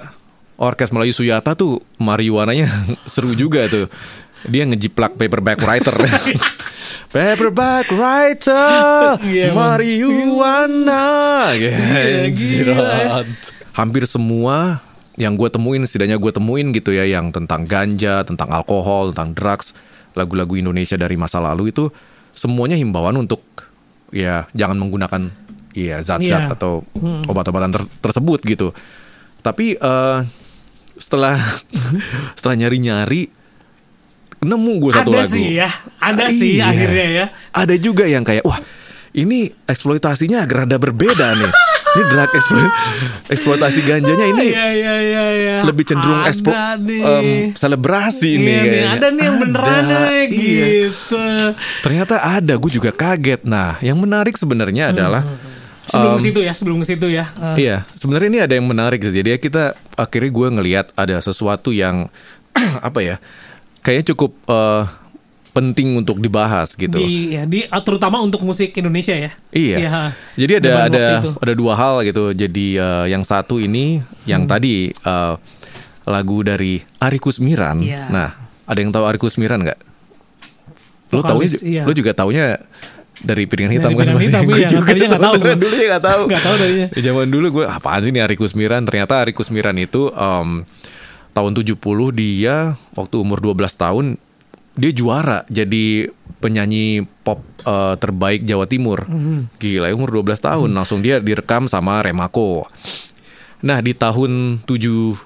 [0.58, 2.66] Orkes Melayu Suyata tuh marijuananya
[3.12, 3.86] seru juga tuh.
[4.50, 5.94] Dia ngejiplak paperback writer.
[7.08, 9.16] paperback writer
[9.58, 11.04] marijuana.
[11.58, 13.24] Gila ya.
[13.24, 13.26] Anjrot.
[13.72, 14.82] Hampir semua
[15.18, 19.74] yang gue temuin setidaknya gue temuin gitu ya yang tentang ganja, tentang alkohol, tentang drugs,
[20.14, 21.90] lagu-lagu Indonesia dari masa lalu itu
[22.34, 23.42] semuanya himbauan untuk
[24.14, 25.30] ya jangan menggunakan
[25.74, 26.54] ya zat-zat Iya.
[26.54, 26.86] atau
[27.26, 28.70] obat-obatan ter- tersebut gitu.
[29.42, 30.18] Tapi eh,
[30.98, 31.38] setelah
[32.38, 33.30] setelah nyari-nyari
[34.40, 35.32] nemu gue satu ada lagu.
[35.32, 36.66] sih ya, ada sih Iya.
[36.66, 37.26] akhirnya ya.
[37.50, 38.58] Ada juga yang kayak wah
[39.10, 41.52] ini eksploitasinya agak rada berbeda nih.
[41.88, 42.74] Ini drug eksplo-
[43.26, 45.56] eksploitasi ganjanya ini Iya iya iya iya.
[45.64, 47.00] lebih cenderung Ada eksplo nih.
[47.00, 48.88] em, selebrasi Iya nih kayaknya.
[48.90, 50.66] ada nih yang beneran Ada, nih iya.
[50.84, 51.24] gitu.
[51.80, 53.40] Ternyata ada, gue juga kaget.
[53.42, 55.24] Nah, yang menarik sebenarnya adalah
[55.86, 57.24] Sebelum em, ke situ ya, sebelum ke situ ya.
[57.50, 59.00] Eh, Iya, sebenarnya ini ada yang menarik.
[59.00, 59.64] Jadi ya kita
[59.94, 62.12] akhirnya gue ngelihat ada sesuatu yang
[62.84, 63.16] apa ya,
[63.80, 64.82] kayaknya cukup eh,
[65.48, 66.94] penting untuk dibahas gitu.
[66.94, 69.30] di ya di terutama untuk musik Indonesia ya.
[69.50, 70.14] Iya.
[70.38, 71.30] Jadi ada ada itu.
[71.34, 72.30] ada dua hal gitu.
[72.30, 74.50] Jadi eh, yang satu ini yang Hmm.
[74.50, 75.34] tadi eh,
[76.06, 77.82] lagu dari Ari Kusmiran.
[77.82, 78.06] Iya.
[78.08, 78.28] Nah,
[78.64, 79.80] ada yang tahu Ari Kusmiran nggak?
[81.08, 81.88] Lo Vokalis, iya.
[81.88, 82.60] lo juga taunya
[83.18, 84.06] dari piringan hitam Dari kan?
[84.14, 84.68] Piringan Hitam, Gue iya.
[84.70, 85.54] juga nggak tahu gue.
[85.56, 86.22] dulu ya nggak tahu.
[86.28, 86.86] Nggak tahu tadinya.
[86.92, 88.82] Ya, zaman dulu gue apaan sih nih Ari Kusmiran?
[88.86, 90.48] Ternyata Ari Kusmiran itu em,
[91.38, 91.78] tahun 70
[92.18, 94.18] dia waktu umur 12 tahun
[94.74, 96.10] dia juara jadi
[96.42, 99.06] penyanyi pop eh, terbaik Jawa Timur.
[99.58, 102.66] Gila, umur 12 tahun langsung dia direkam sama Remako.
[103.62, 105.18] Nah, di tahun 72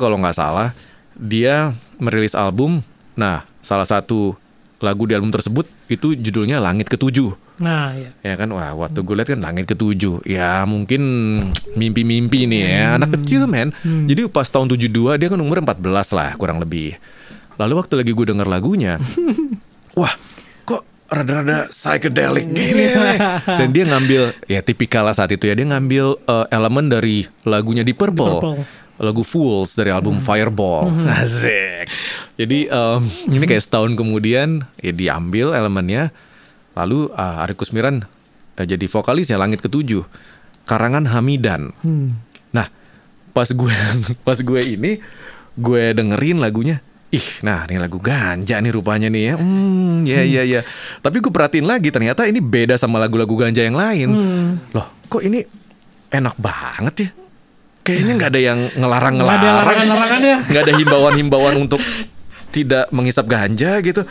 [0.00, 0.72] kalau nggak salah
[1.16, 2.80] dia merilis album.
[3.16, 4.36] Nah, salah satu
[4.80, 7.36] lagu di album tersebut itu judulnya Langit Ketujuh.
[7.60, 8.10] Nah, ya.
[8.24, 10.24] Ya kan, wah waktu gue lihat kan langit ketujuh.
[10.24, 11.02] Ya mungkin
[11.76, 13.68] mimpi-mimpi nih ya, anak kecil men.
[13.84, 15.76] Jadi pas tahun 72 dia kan umur 14
[16.16, 16.96] lah kurang lebih.
[17.60, 18.96] Lalu waktu lagi gue denger lagunya,
[20.00, 20.16] wah
[20.64, 20.80] kok
[21.12, 23.18] rada-rada psychedelic gini nih.
[23.60, 27.84] Dan dia ngambil, ya tipikal lah saat itu ya, dia ngambil eh, elemen dari lagunya
[27.84, 28.40] di Purple.
[28.40, 28.64] Purple.
[29.00, 30.92] Lagu Fools dari album Fireball.
[31.20, 31.88] Asik.
[32.40, 33.00] Jadi em,
[33.36, 36.08] ini kayak setahun kemudian ya diambil elemennya
[36.78, 38.06] Lalu uh, Ari Kusmiran
[38.56, 40.06] uh, jadi vokalisnya Langit Ketujuh,
[40.64, 41.74] karangan Hamidan.
[42.54, 42.66] Nah,
[43.34, 43.74] pas gue
[44.26, 45.02] pas gue ini
[45.58, 46.78] gue dengerin lagunya,
[47.10, 49.34] ih, nah ini lagu ganja nih rupanya nih ya.
[49.36, 50.60] Hmm, ya ya ya.
[51.02, 54.08] Tapi gue perhatiin lagi ternyata ini beda sama lagu-lagu ganja yang lain.
[54.70, 55.42] Loh, kok ini
[56.08, 57.08] enak banget ya?
[57.82, 58.88] Kayaknya nggak ada yang Nggak
[59.42, 60.36] ada larangan-larangannya.
[60.48, 61.82] nggak ada himbauan-himbauan untuk
[62.50, 64.02] tidak menghisap ganja gitu.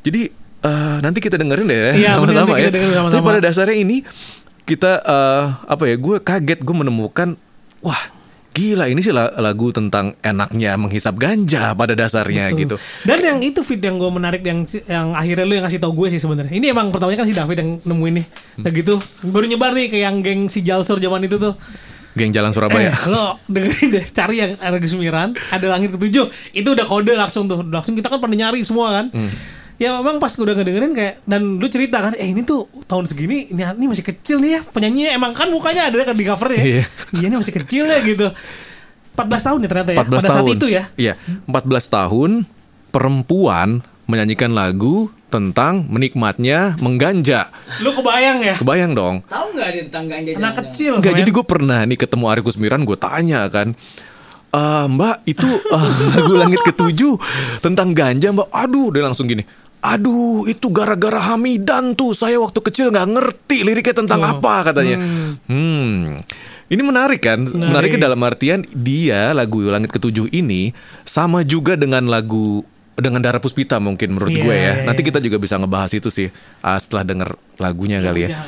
[0.00, 0.30] Jadi
[0.60, 2.70] eh, nanti kita dengerin deh ya, Iya, sama-sama ya.
[2.70, 3.08] sama-sama.
[3.12, 4.02] Tapi pada dasarnya ini
[4.62, 5.96] kita eh, apa ya?
[5.96, 7.34] Gue kaget gue menemukan
[7.80, 8.02] wah
[8.50, 12.58] gila ini sih la- lagu tentang enaknya menghisap ganja pada dasarnya Betul.
[12.58, 12.76] gitu.
[13.06, 16.10] Dan yang itu fit yang gue menarik yang yang akhirnya lu yang ngasih tau gue
[16.10, 16.50] sih sebenarnya.
[16.50, 18.26] Ini emang pertamanya kan si David yang nemuin nih.
[18.26, 18.60] Hmm.
[18.62, 21.54] Udah gitu baru nyebar nih ke yang geng si Jalsur zaman itu tuh.
[22.12, 22.90] Geng Jalan Surabaya.
[22.90, 26.26] Eh, lo dengerin deh, cari yang ada Gesmiran, ada langit ketujuh.
[26.50, 27.62] Itu udah kode langsung tuh.
[27.62, 29.06] Langsung kita kan pada nyari semua kan.
[29.10, 29.30] Hmm.
[29.76, 33.48] ya memang pas udah ngedengerin kayak dan lu cerita kan eh ini tuh tahun segini
[33.48, 36.60] ini, ini masih kecil nih ya penyanyinya emang kan mukanya ada kan di cover ya
[36.60, 36.84] Iya.
[37.16, 38.28] iya ini masih kecil ya gitu
[39.16, 40.36] 14 tahun ya ternyata ya 14 pada tahun.
[40.36, 41.14] saat itu ya Iya,
[41.48, 42.30] 14 tahun
[42.92, 43.68] perempuan
[44.04, 47.48] menyanyikan lagu tentang menikmatnya mengganja.
[47.78, 49.22] lu kebayang ya Kebayang dong.
[49.24, 51.18] Tahu nggak dia tentang ganja anak kecil Enggak, men.
[51.22, 53.72] jadi gue pernah nih ketemu Ari Kusmiran, gue tanya kan.
[54.50, 55.86] "Eh, mbak itu eh,
[56.18, 57.14] lagu langit ketujuh
[57.62, 59.46] tentang ganja mbak aduh dia langsung gini
[59.80, 65.00] aduh itu gara-gara Hamidan tuh saya waktu kecil nggak ngerti liriknya tentang apa katanya
[65.46, 66.20] hmm
[66.66, 67.62] ini menarik kan Menarik.
[67.64, 72.60] menariknya dalam artian dia lagu langit ketujuh ini sama juga dengan lagu
[72.98, 75.08] dengan darah puspita mungkin menurut Iya, gue ya iya, nanti iya.
[75.12, 76.28] kita juga bisa ngebahas itu sih
[76.60, 78.42] ah, setelah denger lagunya kali ya Ya.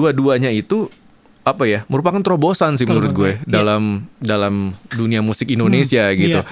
[0.00, 0.88] Dua-duanya itu
[1.44, 3.44] apa ya merupakan terobosan sih menurut gue iya.
[3.48, 6.40] dalam dalam dunia musik Indonesia gitu.
[6.40, 6.48] iya.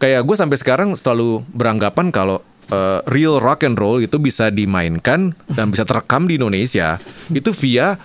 [0.00, 5.30] Kayak gue sampai sekarang selalu beranggapan kalau eh, real rock and roll itu bisa dimainkan
[5.52, 6.98] dan bisa terekam di Indonesia
[7.38, 7.96] itu via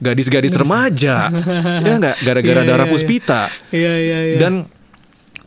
[0.00, 1.28] gadis-gadis remaja
[1.86, 2.94] ya nggak gara-gara Iya, darah iya, iya.
[2.96, 4.38] puspita Iya iya iya.
[4.40, 4.52] dan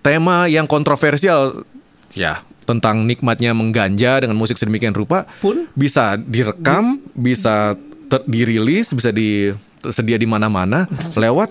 [0.06, 1.66] tema yang kontroversial
[2.14, 5.68] ya tentang nikmatnya mengganja dengan musik sedemikian rupa Pun?
[5.76, 7.76] bisa direkam, bisa
[8.14, 9.50] ter- dirilis, bisa di
[9.82, 11.50] tersedia di mana-mana lewat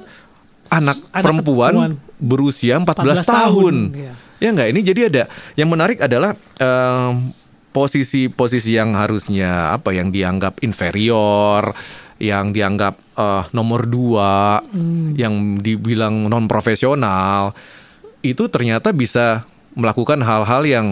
[0.70, 1.92] anak, Anak perempuan, perempuan.
[2.16, 2.86] berusia 14,
[3.18, 3.76] 14 tahun, tahun.
[3.98, 4.12] iya.
[4.38, 5.22] Ya enggak, ini jadi ada
[5.54, 7.30] yang menarik adalah em,
[7.72, 11.74] posisi-posisi yang harusnya apa yang dianggap inferior,
[12.16, 15.12] yang dianggap eh, nomor dua, Hmm.
[15.14, 17.52] yang dibilang non profesional,
[18.20, 19.42] itu ternyata bisa
[19.74, 20.88] melakukan hal-hal yang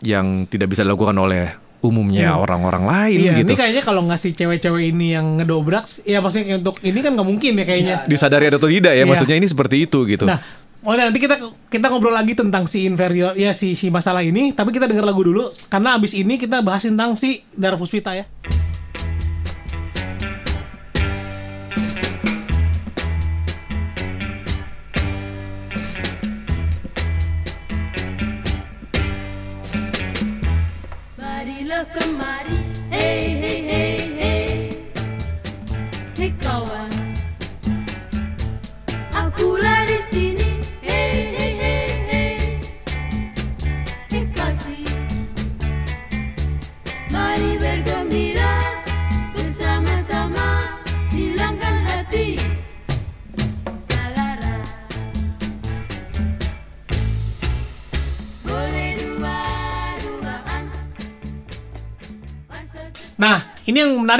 [0.00, 1.52] yang tidak bisa dilakukan oleh
[1.84, 3.52] umumnya orang-orang lain Iya, gitu.
[3.52, 7.52] ini kayaknya kalau ngasih cewek-cewek ini yang ngedobrak, ya maksudnya untuk ini kan nggak mungkin
[7.56, 7.96] ya kayaknya.
[8.08, 9.08] Disadari atau tidak ya, Iya.
[9.08, 10.24] maksudnya ini seperti itu gitu.
[10.26, 10.40] Nah,
[10.82, 11.36] oh nanti kita
[11.68, 15.22] kita ngobrol lagi tentang si inferior ya si si masalah ini, tapi kita denger lagu
[15.22, 18.26] dulu karena abis ini kita bahas tentang si Dara Puspita ya.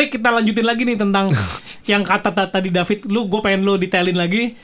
[0.06, 1.26] Menarik kita lanjutin lagi nih tentang
[1.90, 4.54] yang kata ta- tadi David, lu gue pengen lu detailin lagi.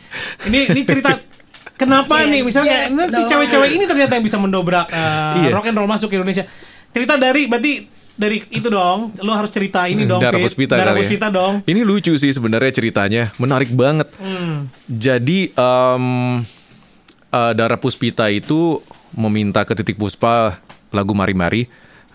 [0.47, 1.18] Ini ini cerita
[1.74, 5.51] kenapa Iya, nih misalnya nah, si cewek-cewek ini ternyata yang bisa mendobrak uh, Iya.
[5.51, 6.47] rock and roll masuk ke Indonesia.
[6.95, 7.72] Cerita dari berarti
[8.12, 10.22] dari itu dong, lu harus cerita ini dong.
[10.22, 10.38] Darah.
[10.38, 11.28] Puspita Darah ya.
[11.32, 11.64] Dong.
[11.66, 14.07] Ini lucu sih sebenarnya ceritanya, menarik banget.
[14.20, 14.68] Hmm.
[14.86, 16.05] Jadi em,
[17.32, 18.84] eh, Darah Puspita itu
[19.16, 20.61] meminta ke Titik Puspa
[20.93, 21.62] lagu Mari Mari.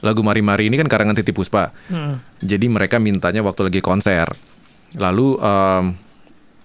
[0.01, 1.73] Lagu Mari Mari ini kan karangan Titik Puspa.
[1.89, 2.21] Hmm.
[2.41, 4.29] Jadi mereka mintanya waktu lagi konser.
[4.95, 5.97] Lalu em,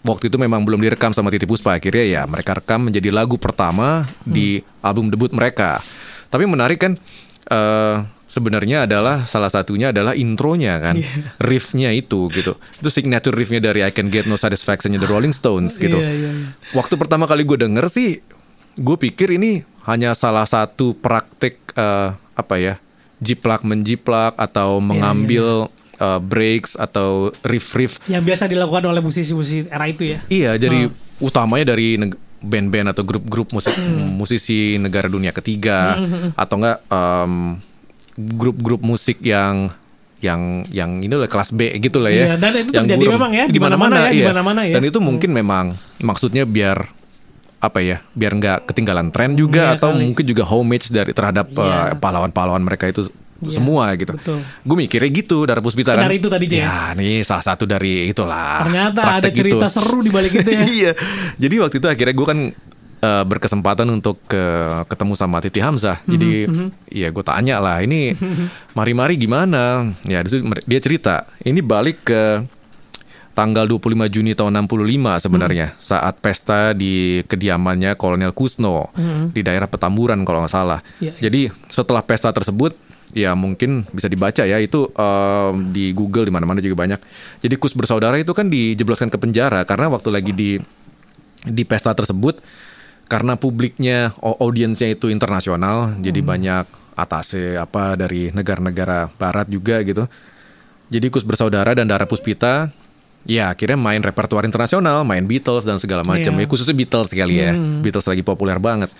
[0.03, 1.79] waktu itu memang belum direkam sama Titi Puspa.
[1.79, 5.79] Akhirnya ya mereka rekam menjadi lagu pertama di album debut mereka.
[6.29, 6.93] Tapi menarik kan
[7.49, 10.97] eh, sebenarnya adalah salah satunya adalah intronya kan,
[11.49, 12.57] riffnya itu gitu.
[12.81, 16.01] Itu signature riffnya dari I Can Get No Satisfaction-nya The Rolling Stones gitu.
[16.01, 16.49] Iya, iya, iya.
[16.73, 18.25] Waktu pertama kali gue denger sih,
[18.81, 22.81] gue pikir ini hanya salah satu praktik eh, apa ya,
[23.23, 30.03] jiplak menjiplak atau mengambil eh, breaks atau riff-riff Yang biasa dilakukan oleh musisi-musisi era itu
[30.11, 30.19] ya.
[30.27, 30.91] Iya, jadi
[31.23, 31.95] utamanya dari
[32.43, 34.19] band-band atau grup-grup musik Hmm.
[34.19, 35.95] musisi negara dunia ketiga
[36.35, 37.63] atau enggak em,
[38.19, 39.71] grup-grup musik yang
[40.23, 42.35] yang yang ini lah kelas B gitu lah ya.
[42.35, 44.27] Iya, dan itu Yang terjadi memang ya, di mana-mana mana-mana ya, di iya.
[44.31, 44.75] mana-mana ya.
[44.79, 45.67] Dan itu mungkin memang
[45.99, 46.79] maksudnya biar
[47.63, 50.03] apa ya, biar nggak ketinggalan tren juga Iya atau kali.
[50.05, 51.63] mungkin juga homage dari terhadap Iya.
[51.63, 53.07] eh, pahlawan-pahlawan mereka itu
[53.39, 54.15] Iya, semua gitu.
[54.63, 56.07] Gue mikirnya gitu Darah Puspita kan.
[56.07, 56.63] Sekedar itu tadinya ya?
[56.63, 58.63] Ya, nih salah satu dari itulah.
[58.63, 59.75] Ternyata ada cerita itu.
[59.75, 60.63] seru di balik itu ya.
[60.79, 60.93] iya.
[61.37, 62.39] Jadi waktu itu akhirnya gue kan
[63.01, 64.43] eh, berkesempatan untuk ke
[64.87, 65.99] ketemu sama Titi Hamzah.
[66.05, 68.15] Jadi Mhm, ya gue tanya lah, ini
[68.79, 69.91] mari-mari gimana?
[70.03, 70.23] Ya
[70.63, 72.47] dia cerita, ini balik ke
[73.33, 73.81] tanggal 25
[74.13, 78.93] Juni tahun 65 sebenarnya saat pesta di kediamannya Kolonel Kusno
[79.33, 80.81] di daerah Petamburan kalau nggak salah.
[81.01, 81.21] Iya, iya.
[81.29, 81.41] Jadi
[81.73, 82.77] setelah pesta tersebut
[83.13, 87.01] ya mungkin bisa dibaca ya itu em, di Google di mana-mana juga banyak.
[87.41, 90.51] Jadi Kus bersaudara itu kan dijebloskan ke penjara karena waktu lagi di
[91.43, 92.41] di pesta tersebut
[93.09, 100.05] karena publiknya au- audiensnya itu internasional jadi banyak atase apa dari negara-negara barat juga gitu.
[100.93, 102.69] Jadi Kus bersaudara dan Dara Puspita
[103.23, 106.33] ya akhirnya main repertuar internasional, main Beatles dan segala macam.
[106.33, 106.43] Iya.
[106.43, 107.55] Ya khususnya Beatles sekali ya.
[107.55, 108.91] Beatles lagi populer banget.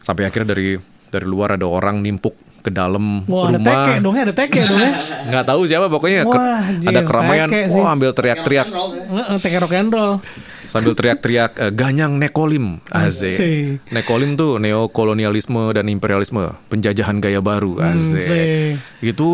[0.00, 3.86] Sampai akhirnya dari dari luar ada orang nimpuk ke dalam Wah, ada rumah.
[3.86, 4.92] teke dong ya, ada teke dong ya.
[5.30, 8.66] nggak tahu siapa pokoknya ke- Wah, ada keramaian wah ambil teriak-teriak
[9.38, 10.18] Teke rock and roll.
[10.68, 12.78] Sambil teriak-teriak eh, ganyang nekolim.
[12.92, 13.80] Asik.
[13.90, 18.22] Nekolim tuh neokolonialisme dan imperialisme, penjajahan gaya baru Asik.
[18.22, 18.72] Asik.
[19.00, 19.28] Itu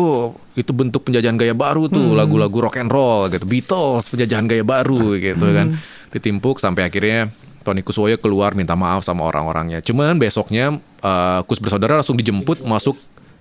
[0.55, 3.43] itu bentuk penjajahan gaya baru tuh, lagu-lagu rock and roll gitu.
[3.43, 5.75] Beatles penjajahan gaya baru gitu kan.
[6.15, 7.27] Ditimpuk sampai akhirnya
[7.61, 9.83] Tony Kuswoyo keluar minta maaf sama orang-orangnya.
[9.83, 12.95] Cuman besoknya eh, Kus bersaudara langsung dijemput masuk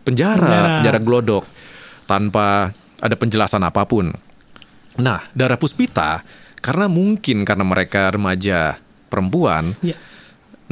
[0.05, 0.72] penjara, Penjara.
[0.82, 1.45] penjara glodok
[2.05, 4.12] tanpa ada penjelasan apa pun.
[4.95, 6.22] Nah, Darah Puspita
[6.65, 8.81] karena mungkin karena mereka remaja
[9.12, 10.01] perempuan, Iya.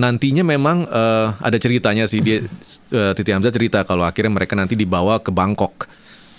[0.00, 2.40] nantinya memang eh, ada ceritanya sih dia
[2.96, 5.84] eh, Titi Hamzah cerita kalau akhirnya mereka nanti dibawa ke Bangkok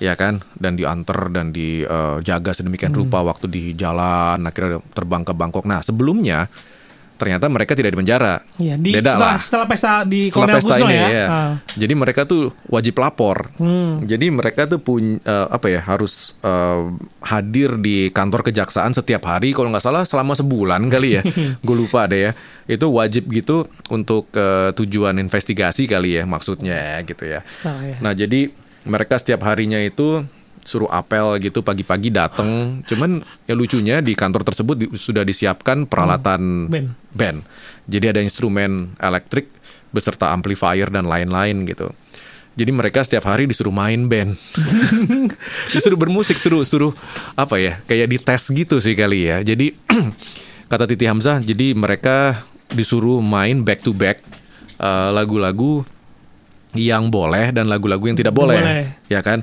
[0.01, 5.70] ya kan dan diantar dan dijaga sedemikian rupa waktu di jalan akhirnya terbang ke Bangkok.
[5.70, 6.49] Nah, sebelumnya
[7.18, 8.41] ternyata mereka tidak di penjara.
[8.57, 9.39] Iya, di Beda setelah, lah.
[9.39, 11.07] setelah pesta di Setelah Kolonel pesta ini ya.
[11.07, 11.26] ya.
[11.30, 11.53] Ah.
[11.78, 13.38] Jadi mereka tuh wajib lapor.
[13.57, 14.03] Hmm.
[14.03, 16.82] Jadi mereka tuh punya apa ya harus eh,
[17.24, 21.22] hadir di kantor kejaksaan setiap hari kalau nggak salah selama sebulan kali ya.
[21.66, 22.32] Gue lupa deh ya.
[22.66, 27.45] Itu wajib gitu untuk eh, tujuan investigasi kali ya maksudnya gitu ya.
[27.47, 27.97] Salah ya.
[28.01, 28.51] Nah jadi
[28.84, 30.28] mereka setiap harinya itu
[30.64, 32.82] suruh apel gitu pagi-pagi datang.
[32.84, 36.89] Cuman ya lucunya di kantor tersebut di- sudah disiapkan peralatan Band.
[37.11, 37.39] band.
[37.86, 39.51] Jadi ada instrumen elektrik
[39.91, 41.91] beserta amplifier dan lain-lain gitu.
[42.53, 44.38] Jadi mereka setiap hari disuruh main band,
[45.74, 46.93] disuruh bermusik, suruh suruh
[47.34, 49.41] apa ya, kayak dites gitu sih kali ya.
[49.41, 49.74] Jadi
[50.72, 54.22] kata Titi Hamzah, jadi mereka disuruh main back to back
[54.78, 55.82] eh, lagu-lagu
[56.74, 58.86] yang boleh dan lagu-lagu yang tidak boleh, Boleh.
[59.05, 59.41] ya kan?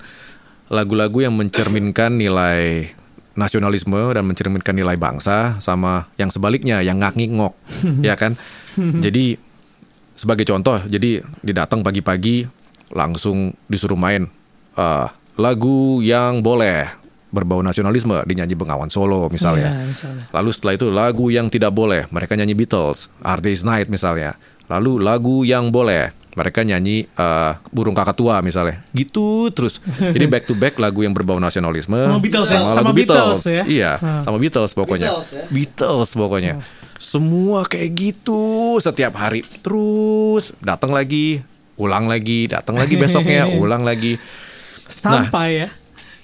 [0.71, 2.87] Lagu-lagu yang mencerminkan nilai
[3.35, 7.55] nasionalisme dan mencerminkan nilai bangsa sama yang sebaliknya yang ngak-ngok,
[8.09, 8.39] ya kan?
[8.79, 9.35] Jadi
[10.15, 12.47] sebagai contoh, jadi didatang pagi-pagi
[12.95, 14.27] langsung disuruh main
[14.79, 15.07] eh,
[15.39, 17.01] lagu yang boleh
[17.31, 19.71] berbau nasionalisme dinyanyi Bengawan Solo misalnya.
[19.71, 20.25] Iya, misalnya.
[20.35, 24.35] Lalu setelah itu lagu yang tidak boleh mereka nyanyi Beatles, Hard Day's Night misalnya.
[24.67, 28.83] Lalu lagu yang boleh mereka nyanyi eh, Burung Kakak Tua misalnya.
[28.91, 29.83] Gitu terus.
[29.93, 32.57] Jadi back to back lagu yang berbau nasionalisme Sama Beatles ya?
[32.57, 33.63] sama Sama lagu Beatles ya?
[33.67, 34.23] Iya, Ah.
[34.23, 35.09] sama Beatles pokoknya.
[35.09, 35.45] Beatles ya?
[35.49, 36.53] Beatles pokoknya.
[36.97, 38.43] Semua kayak gitu
[38.79, 39.41] setiap hari.
[39.61, 41.43] Terus datang lagi,
[41.75, 44.21] ulang lagi, datang lagi besoknya, ulang lagi.
[44.85, 45.69] Sampai ya.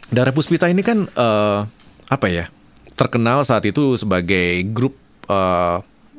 [0.07, 1.59] Darah Puspita ini kan eh,
[2.07, 2.47] apa ya?
[2.95, 4.95] Terkenal saat itu sebagai grup
[5.27, 5.77] eh,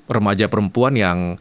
[0.08, 1.40] remaja perempuan yang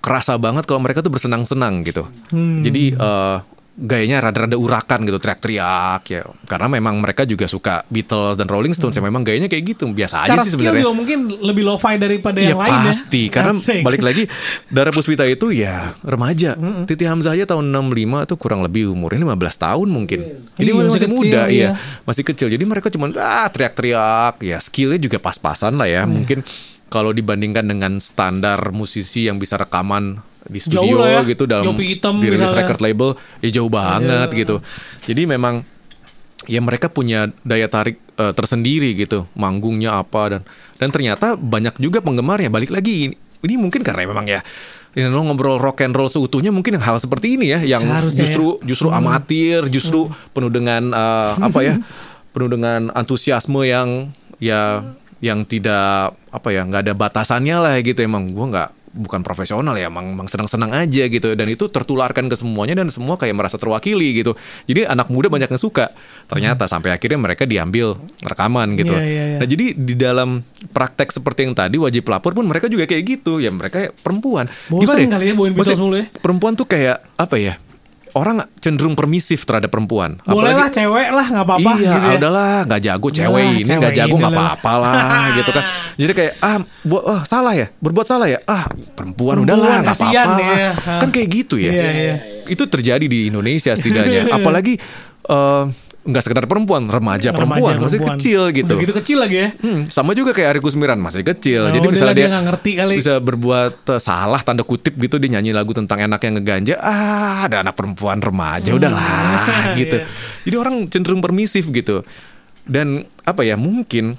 [0.00, 2.08] kerasa banget kalau mereka tuh bersenang-senang gitu.
[2.32, 3.38] Jadi eh,
[3.72, 6.20] gayanya rada-rada urakan gitu, teriak-teriak ya.
[6.44, 9.88] Karena memang mereka juga suka Beatles dan Rolling Stones ya memang gayanya kayak gitu.
[9.88, 10.82] Biasa Secara aja sih sebenarnya.
[10.82, 12.84] juga mungkin lebih lo-fi daripada Ya yang lain ya.
[12.86, 13.80] pasti karena Asik.
[13.80, 14.28] balik lagi
[14.66, 16.60] Dara Puspita itu ya remaja.
[16.84, 20.20] Titi Hamzah aja tahun 65 tuh kurang lebih umurnya 15 tahun mungkin.
[20.54, 21.60] Jadi Iya, masih, masih kecil, muda iya.
[21.62, 21.70] ya.
[22.04, 22.46] Masih kecil.
[22.50, 26.04] Jadi mereka cuma ah teriak-teriak ya skillnya juga pas-pasan lah Iya.
[26.04, 26.10] ya.
[26.10, 26.44] Mungkin
[26.90, 30.18] kalau dibandingkan dengan standar musisi yang bisa rekaman
[30.50, 31.22] di studio ya.
[31.22, 32.50] gitu dalam dirilis misalnya.
[32.50, 32.60] Iya.
[32.66, 33.08] record label
[33.40, 34.56] ya jauh banget gitu.
[35.06, 35.62] Jadi memang
[36.50, 40.42] ya mereka punya daya tarik eh, tersendiri gitu manggungnya apa dan
[40.74, 43.16] dan ternyata banyak juga penggemarnya balik lagi ini,
[43.46, 44.40] ini mungkin karena memang ya
[44.96, 48.46] ini lo ngobrol rock and roll seutuhnya mungkin hal seperti ini ya yang Seharusnya justru
[48.58, 48.74] ya.
[48.74, 50.00] justru amatir justru
[50.34, 51.74] penuh dengan eh, apa ya
[52.34, 54.10] penuh dengan antusiasme yang
[54.40, 54.82] ya
[55.20, 58.00] yang tidak apa ya nggak ada batasannya lah gitu.
[58.00, 61.38] Emang gua nggak bukan profesional ya emang, emang senang-senang aja gitu.
[61.38, 64.34] Dan itu tertularkan ke semuanya dan semua kayak merasa terwakili gitu.
[64.66, 65.94] Jadi anak muda banyak yang suka.
[66.26, 67.94] Ternyata sampai akhirnya mereka diambil
[68.24, 68.90] rekaman gitu.
[68.90, 69.38] Iya, iya, iya.
[69.38, 70.42] nah jadi di dalam
[70.74, 73.38] praktek seperti yang tadi wajib lapor pun mereka juga kayak gitu.
[73.38, 74.50] Ya mereka perempuan.
[74.66, 76.06] Bosan kali ya Maksudnya, mulu ya?
[76.18, 77.54] perempuan tuh kayak apa ya
[78.14, 82.12] orang cenderung permisif terhadap perempuan Boleh lah cewek lah nggak apa-apa iya, gitu ya.
[82.18, 85.64] udahlah nggak jago cewek ini nggak jago nggak apa-apa lah gitu kan.
[86.00, 86.56] Jadi kayak ah
[86.86, 88.38] buat oh, salah ya, berbuat salah ya.
[88.48, 88.64] Ah
[88.96, 90.34] perempuan, Perempuan, udahlah nggak apa-apa.
[90.56, 90.70] ya.
[90.76, 91.72] Kan kayak gitu ya.
[91.72, 92.14] Iya, iya.
[92.48, 94.30] Itu terjadi di Indonesia setidaknya.
[94.36, 94.80] Apalagi
[95.28, 95.64] eh,
[96.10, 98.18] nggak sekedar perempuan, remaja, perempuan, Remaja, masih perempuan.
[98.18, 98.66] kecil gitu.
[98.68, 99.48] Udah gitu kecil lagi ya.
[99.56, 101.60] Hmm, sama juga kayak Ari Kusmiran masih kecil.
[101.62, 102.94] Oh, Jadi dia misalnya dia dia, ngerti kali.
[102.98, 106.74] bisa berbuat eh, salah tanda kutip gitu dia nyanyi lagu tentang enak yang ngeganja.
[106.76, 109.46] Ah, ada anak perempuan remaja udahlah
[109.80, 109.96] gitu.
[109.96, 110.06] Iya.
[110.42, 112.02] Jadi orang cenderung permisif gitu.
[112.62, 114.18] Dan apa ya mungkin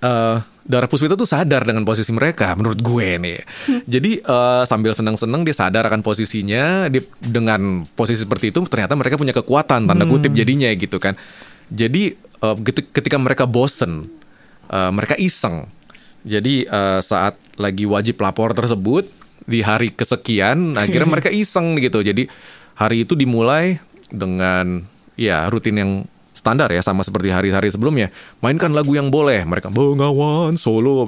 [0.00, 3.38] eh Dara Puspita tuh sadar dengan posisi mereka menurut gue nih.
[3.84, 9.20] Jadi eh, sambil senang-senang dia sadar akan posisinya dia, dengan posisi seperti itu ternyata mereka
[9.20, 11.20] punya kekuatan tanda kutip jadinya gitu kan.
[11.68, 14.08] Jadi ketik- ketika mereka bosen
[14.72, 15.68] eh, mereka iseng.
[16.24, 19.04] Jadi eh, saat lagi wajib lapor tersebut
[19.44, 22.00] di hari kesekian akhirnya mereka iseng gitu.
[22.00, 22.24] Jadi
[22.72, 23.76] hari itu dimulai
[24.08, 24.80] dengan
[25.20, 25.92] ya rutin yang
[26.34, 28.10] standar ya sama seperti hari-hari sebelumnya.
[28.42, 29.46] Mainkan lagu yang boleh.
[29.46, 31.06] Mereka Bengawan Solo.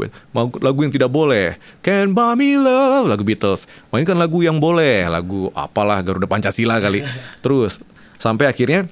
[0.63, 1.59] Lagu yang tidak boleh.
[1.83, 3.67] Can Buy Me Love lagu Beatles.
[3.91, 5.11] Mainkan lagu yang boleh.
[5.11, 7.03] Lagu apalah Garuda Pancasila kali.
[7.45, 7.83] Terus
[8.17, 8.87] sampai akhirnya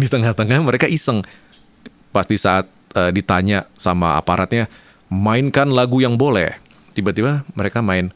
[0.00, 1.22] di tengah-tengah mereka iseng.
[2.10, 2.64] Pas di saat
[2.96, 4.66] eh, ditanya sama aparatnya,
[5.12, 6.56] mainkan lagu yang boleh.
[6.96, 8.10] Tiba-tiba mereka main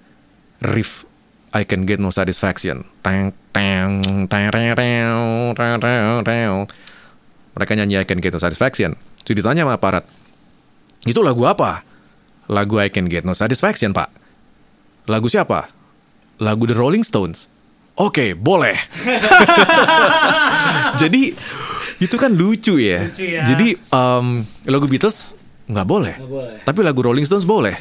[0.59, 1.07] riff
[1.53, 2.89] I can get no satisfaction.
[3.05, 4.65] Teng teng teng.
[7.53, 8.97] Mereka nyanyi I can get no satisfaction.
[9.23, 10.05] Terus ditanya sama aparat,
[11.05, 11.85] itu lagu apa?
[12.51, 14.11] Lagu I can get no satisfaction, Pak.
[15.07, 15.71] Lagu siapa?
[16.43, 17.47] Lagu The Rolling Stones.
[17.99, 18.75] Oke, boleh.
[21.03, 21.37] Jadi
[22.01, 23.05] itu kan lucu ya.
[23.07, 23.43] Lucu ya.
[23.47, 24.27] Jadi em,
[24.67, 25.37] lagu Beatles
[25.73, 26.15] nggak boleh.
[26.15, 26.57] Nggak boleh.
[26.63, 27.75] Tapi lagu Rolling Stones boleh.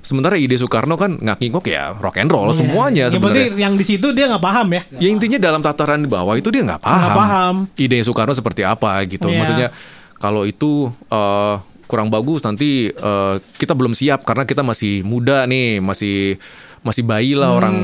[0.00, 3.60] Sementara ide Soekarno kan ngak-ngikok ya rock and roll semuanya Ya, berarti sebenarnya.
[3.60, 4.82] yang di situ dia nggak paham ya.
[4.96, 6.98] Ya intinya dalam tataran di bawah itu dia nggak paham.
[6.98, 7.54] Nggak paham.
[7.76, 9.28] Ide Soekarno seperti apa gitu.
[9.28, 9.36] Iya.
[9.36, 9.68] Maksudnya
[10.16, 15.78] kalau itu eh, kurang bagus nanti eh, kita belum siap karena kita masih muda nih,
[15.78, 16.40] masih
[16.80, 17.58] masih bayi lah Hmm.
[17.58, 17.76] orang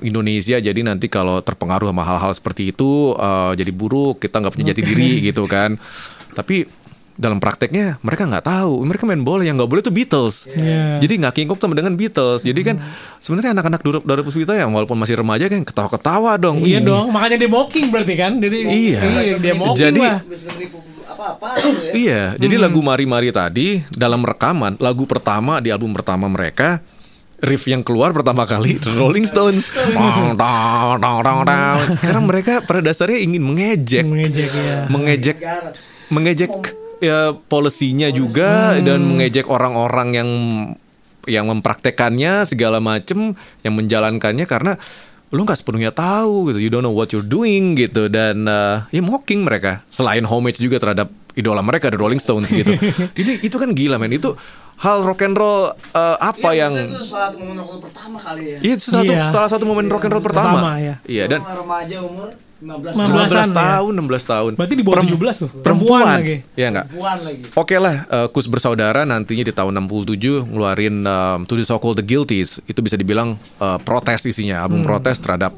[0.00, 0.56] Indonesia.
[0.56, 4.82] Jadi nanti kalau terpengaruh sama hal-hal seperti itu eh, jadi buruk, kita nggak punya jati
[4.82, 5.78] diri gitu kan.
[6.34, 6.66] Tapi
[7.14, 10.98] dalam prakteknya mereka nggak tahu mereka main bola yang nggak boleh tuh Beatles Iya.
[10.98, 12.76] jadi nggak kingkop sama dengan Beatles jadi kan
[13.18, 17.08] sebenarnya anak-anak Durap Durap Puspita yang walaupun masih remaja kan ketawa-ketawa dong Iya Ih, dong,
[17.08, 18.32] makanya dia mocking berarti kan.
[18.36, 18.98] Jadi, Iya.
[19.38, 20.18] dia mocking Jadi- lah.
[21.04, 21.92] apa-apa gitu ya.
[21.94, 26.82] Iya, jadi lagu Mari Mari tadi dalam rekaman lagu pertama di album pertama mereka
[27.38, 29.70] riff yang keluar pertama kali Rolling Stones.
[29.70, 31.78] Dong, dong, dong, dong, dong.
[32.00, 34.78] Karena mereka pada dasarnya ingin mengejek, Mengejek ya.
[34.88, 35.36] mengejek,
[36.08, 36.50] mengejek
[37.00, 40.30] ya polisinya juga dan mengejek orang-orang yang
[41.24, 43.32] yang mempraktekannya segala macem
[43.64, 44.76] yang menjalankannya karena
[45.32, 49.02] lu nggak sepenuhnya tahu gitu you don't know what you're doing gitu dan uh, ya
[49.02, 52.70] mocking mereka selain homage juga terhadap idola mereka The Rolling Stones gitu
[53.20, 54.36] ini itu kan gila men itu
[54.78, 58.18] hal rock and roll uh, apa Iya, yang itu saat momen rock and roll pertama
[58.18, 58.58] kali ya.
[58.58, 59.22] Iya, itu satu, Iya.
[59.30, 60.58] salah satu momen rock and roll pertama.
[60.58, 60.94] Pertama, ya.
[61.06, 63.10] Iya, dan remaja umur 15 15 tahun.
[63.10, 63.44] 15 ya.
[63.50, 64.52] tahun, 16 tahun.
[64.54, 65.50] Berarti di bawah Perem- 17 tuh.
[65.50, 66.36] Perempuan, Perempuan lagi.
[66.54, 66.86] Iya enggak?
[66.88, 67.42] Perempuan lagi.
[67.52, 71.98] Oke lah, eh, Kus bersaudara nantinya di tahun 67 ngeluarin um, To the So Called
[71.98, 72.62] The Guilties.
[72.64, 75.52] Itu bisa dibilang eh, protes isinya, album protes terhadap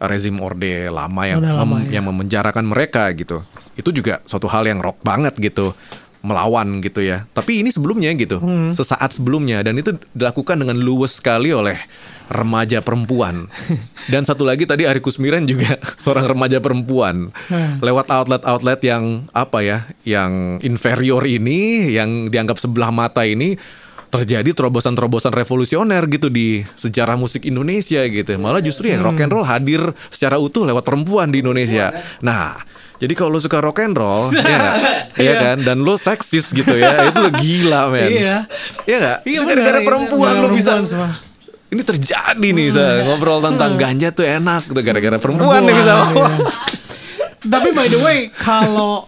[0.00, 2.00] rezim Orde lama yang lama, mem- ya.
[2.00, 3.44] yang memenjarakan mereka gitu.
[3.76, 5.76] Itu juga suatu hal yang rock banget gitu
[6.20, 7.24] melawan gitu ya.
[7.32, 8.40] Tapi ini sebelumnya gitu,
[8.76, 11.80] sesaat sebelumnya dan itu dilakukan dengan luwes sekali oleh
[12.30, 13.50] remaja perempuan.
[14.12, 17.34] Dan satu lagi tadi Ari Kusmiran juga seorang remaja perempuan.
[17.82, 23.58] Lewat outlet-outlet yang apa ya, yang inferior ini, yang dianggap sebelah mata ini
[24.10, 28.34] terjadi terobosan-terobosan revolusioner gitu di sejarah musik Indonesia gitu.
[28.42, 31.94] Malah justru ya rock and roll hadir secara utuh lewat perempuan di Indonesia.
[32.18, 32.58] Nah,
[32.98, 34.76] jadi kalau lu suka rock and roll, ya nggak?
[35.14, 35.56] Iya kan?
[35.62, 38.10] Dan lu seksis gitu ya, itu lu gila men.
[38.10, 38.36] Iya.
[38.84, 39.18] Iya nggak?
[39.24, 39.86] Iya, gara-gara iya.
[39.86, 40.72] perempuan Gara-gara lu bisa.
[40.84, 41.10] semua.
[41.70, 43.02] Ini terjadi nih, Sa.
[43.04, 45.94] ngobrol tentang ganja tuh enak tuh gara-gara perempuan, Perempuan, nih bisa.
[46.10, 46.26] iya.
[47.40, 49.06] Tapi by the way, kalau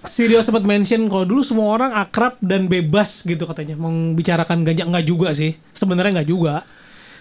[0.00, 5.02] Sirio sempat mention kalau dulu semua orang akrab dan bebas gitu katanya membicarakan ganja enggak
[5.02, 5.58] juga sih.
[5.70, 6.54] Sebenarnya enggak juga.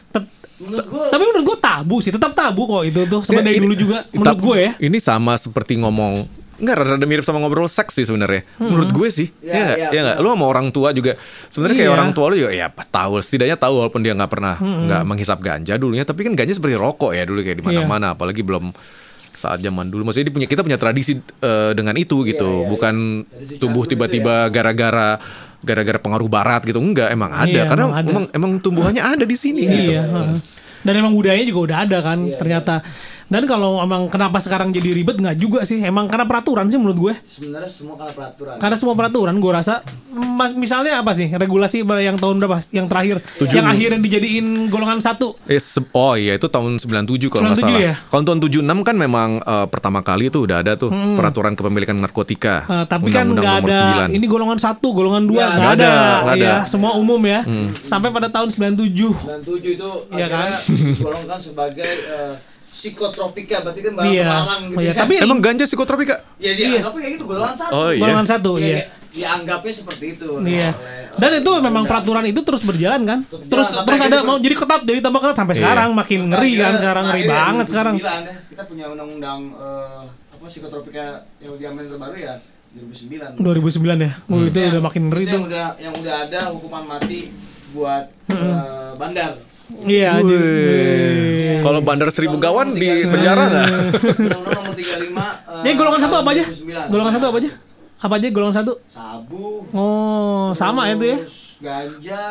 [0.07, 3.19] Tet- Menurut gua tapi menurut gue tabu sih, tetap tabu kok itu tuh.
[3.19, 4.71] Sama Ya, dari ini- dulu juga menurut tapi gue ya.
[4.79, 8.47] Ini sama seperti ngomong Enggak, rada mirip sama ngobrol seks sih sebenarnya.
[8.57, 9.27] Menurut gue sih.
[9.39, 9.77] Ya, Iya enggak?
[9.77, 10.17] ya, Iya enggak?
[10.19, 11.11] Lu sama orang tua juga
[11.47, 11.97] sebenarnya kayak Iya.
[11.97, 15.73] orang tua lu ya ya tahu setidaknya tahu walaupun dia nggak pernah nggak menghisap ganja
[15.75, 17.69] dulunya, tapi kan ganja seperti rokok ya dulu kayak di Iya.
[17.75, 18.71] mana-mana apalagi belum
[19.31, 23.27] saat zaman dulu maksudnya dia punya kita punya tradisi eh, dengan itu gitu iya, bukan
[23.59, 25.19] tumbuh tiba-tiba gara-gara
[25.59, 28.07] gara-gara pengaruh barat gitu enggak emang ada Iya, karena emang ada.
[28.07, 30.07] emang emang tumbuhannya ada di sini gitu Iya.
[30.07, 30.35] heeh.
[30.85, 32.79] Dan emang budayanya juga udah ada kan ternyata.
[33.25, 35.79] Dan kalau emang kenapa sekarang jadi ribet nggak juga sih.
[35.79, 37.13] Emang karena peraturan sih menurut gue.
[37.25, 38.55] sebenarnya semua karena peraturan.
[38.55, 43.19] Karena semua peraturan gue rasa mas, misalnya apa sih regulasi yang tahun berapa yang terakhir
[43.47, 45.57] yang akhirnya dijadiin golongan satu Eh,
[45.91, 47.79] oh iya itu tahun 97 kalau nggak 97 salah.
[47.81, 47.93] ya?
[48.05, 52.65] Kalau tahun 76 kan memang eh, pertama kali itu udah ada tuh peraturan kepemilikan narkotika.
[52.65, 54.15] Uh, tapi kan Undang-Undang nggak nomor ada 9.
[54.15, 56.45] ini golongan satu, golongan dua Nggak nggak ada, nggak ada.
[56.45, 57.41] ya semua umum ya.
[57.81, 60.49] Sampai pada tahun 97 97 itu Iya kan?
[60.69, 62.33] digolongkan sebagai eh,
[62.75, 64.23] psikotropika berarti kan barang Iya.
[64.25, 64.93] terlarang gitu Iya, ya.
[64.93, 66.15] tapi Emang ganja psikotropika?
[66.35, 67.71] ya dia anggapnya kayak gitu golongan satu.
[67.73, 68.01] Oh, iya.
[68.01, 68.67] golongan satu, Ya, iya.
[68.75, 70.29] dia- dia anggapnya seperti itu.
[70.41, 70.69] Iya.
[70.69, 73.19] oleh- Dan oleh itu memang peraturan itu terus berjalan kan.
[73.23, 74.27] Terus Terus berjalan, terus ada gitu.
[74.27, 75.59] mau jadi ketat, jadi tambah ketat sampai Iya.
[75.63, 77.95] sekarang makin ngeri kan sekarang ngeri banget sekarang.
[77.95, 80.01] 2009 ya, kita punya undang-undang eh,
[80.35, 81.05] apa psikotropika
[81.39, 82.35] yang lebih aman terbaru ya
[82.75, 83.39] 2009.
[83.39, 84.11] 2009 ya.
[84.27, 85.39] Oh, itu Yang- udah makin ngeri itu tuh.
[85.39, 87.19] Yang udah yang udah ada hukuman mati
[87.71, 89.31] buat eh, bandar.
[89.65, 90.21] Iya,
[91.59, 93.65] Kalau bandar seribu gawan di penjara nggak?
[94.13, 96.43] Undang-undang nomor 35 eh, Ya golongan satu apa aja?
[96.45, 96.93] 2009.
[96.93, 97.51] Golongan satu apa aja?
[97.97, 98.73] Apa aja golongan satu?
[98.85, 99.65] Sabu.
[99.73, 101.17] Oh, sama ya tuh ya.
[101.57, 102.23] Ganja.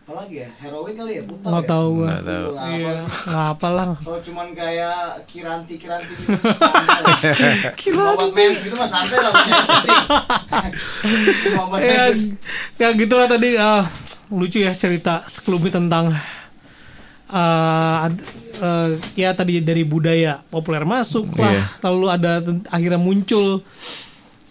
[0.00, 0.50] Apa lagi ya?
[0.58, 1.22] Heroin kali ya?
[1.22, 1.70] Putar Nggak ya?
[1.70, 1.90] tahu.
[2.00, 2.46] Nggak tahu.
[2.50, 2.92] Nggak Iya,
[3.26, 3.86] nggak apa lah.
[3.96, 7.14] Kalau cuman kayak kiranti-kiranti gitu santai.
[7.74, 8.14] Kiranti.
[8.16, 9.32] Obat mens gitu mah santai lah.
[11.60, 12.04] Obat ya,
[12.78, 13.82] ya gitu lah tadi ah,
[14.30, 16.14] lucu ya cerita sekelumit tentang
[17.32, 18.24] ad-
[18.56, 21.62] eh, ya tadi dari budaya populer masuk lah Iya.
[21.82, 22.32] lalu ada
[22.68, 23.62] akhirnya muncul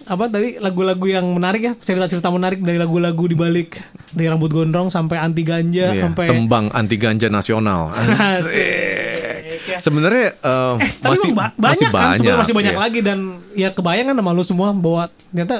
[0.03, 3.77] apa tadi lagu-lagu yang menarik ya cerita-cerita menarik dari lagu-lagu di balik
[4.09, 7.93] dari rambut gondrong sampai anti ganja Iya, sampai Tembang anti ganja nasional.
[7.93, 9.77] Asik.
[9.77, 12.81] Sebenarnya eh, tapi masih ba- masih banyak kan sebenarnya masih banyak iya.
[12.81, 13.19] lagi dan
[13.53, 15.55] ya kebayang kan sama lu semua bahwa ternyata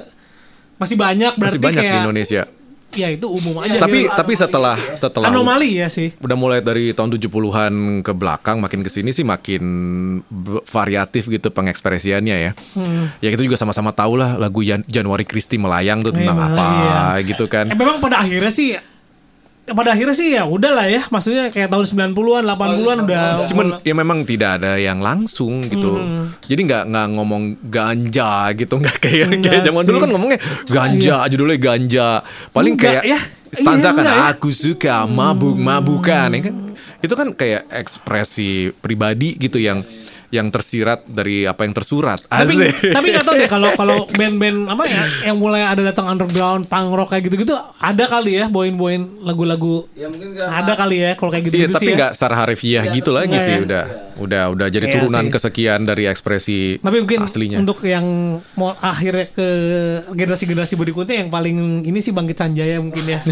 [0.82, 2.44] masih banyak berarti Masih banyak kayak di Indonesia.
[2.94, 3.78] Ya itu umum aja.
[3.78, 4.14] tapi gitu.
[4.18, 6.10] tapi setelah setelah anomali ya sih.
[6.18, 9.62] udah mulai dari tahun 70-an ke belakang makin ke sini sih makin
[10.66, 12.52] variatif gitu pengekspresiannya ya.
[12.74, 13.14] Hmm.
[13.22, 16.66] Ya kita juga sama-sama tahu lah lagu Jan- Januari Kristi melayang tuh tentang Memang, apa
[16.66, 17.02] iya.
[17.26, 17.70] gitu kan.
[17.70, 18.74] Eh, memang pada akhirnya sih
[19.76, 24.24] pada akhirnya sih ya udahlah ya maksudnya kayak tahun 90-an 80-an udah Cuman ya memang
[24.24, 26.00] tidak ada yang langsung gitu.
[26.00, 26.34] Hmm.
[26.46, 31.16] Jadi nggak nggak ngomong ganja gitu nggak kayak Enggak kayak zaman dulu kan ngomongnya ganja
[31.30, 32.10] judulnya ganja.
[32.52, 33.20] Paling Enggak, kayak ya.
[33.50, 34.16] stanza Iya, kan ya.
[34.34, 36.56] aku suka mabuk-mabukan ya kan.
[37.00, 39.88] Itu kan kayak ekspresi pribadi gitu yang
[40.30, 42.22] yang tersirat dari apa yang tersurat.
[42.22, 42.92] tapi Asik.
[42.92, 46.90] tapi nggak tahu deh kalau kalau band-band apa ya yang mulai ada datang underground punk
[46.92, 51.30] rock kayak gitu-gitu ada kali ya boin-boin lagu-lagu Ya mungkin karena ada kali ya kalau
[51.30, 51.98] kayak Iya, gitu-gitu tapi sih ya.
[51.98, 53.60] nggak secara harfiah Iya, gitu lagi sih ya.
[53.60, 53.86] udah.
[54.20, 55.32] Udah udah jadi Iya turunan sih.
[55.32, 57.58] kesekian dari ekspresi Tapi mungkin aslinya.
[57.58, 58.06] untuk yang
[58.54, 59.48] mau akhirnya ke
[60.10, 63.20] generasi-generasi berikutnya yang paling ini sih Bangkit Sanjaya mungkin ya.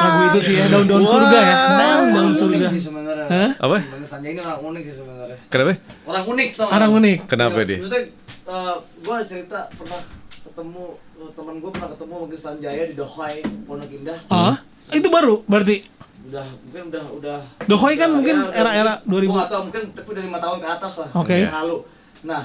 [0.00, 1.54] Lagu itu sih ya, daun-daun surga ya.
[1.76, 2.66] Daun-daun surga.
[2.68, 3.26] sih sebenarnya.
[3.28, 3.50] Hah?
[3.60, 3.76] Apa?
[3.84, 5.36] Bang Sanjay ini orang unik sih sebenarnya.
[5.46, 5.72] Kenapa?
[6.10, 6.66] Orang unik tuh.
[6.66, 7.18] Orang unik.
[7.26, 7.78] Kenapa Ya, dia?
[7.78, 8.02] Maksudnya
[8.44, 10.00] eh, gua ada cerita pernah
[10.40, 10.84] ketemu
[11.16, 13.34] eh, temen gue pernah ketemu Bang Sanjaya di Dohai
[13.64, 14.18] Pondok Indah.
[14.28, 14.56] Ah,
[14.90, 15.86] itu baru berarti.
[16.22, 17.38] Udah mungkin udah udah.
[17.64, 19.24] Dohoi kan udah- mungkin ya, era-era 2000.
[19.24, 21.08] Gua nggak tahu mungkin tapi udah lima tahun ke atas lah.
[21.14, 21.36] Oke.
[21.38, 21.76] yang Lalu.
[22.22, 22.42] Nah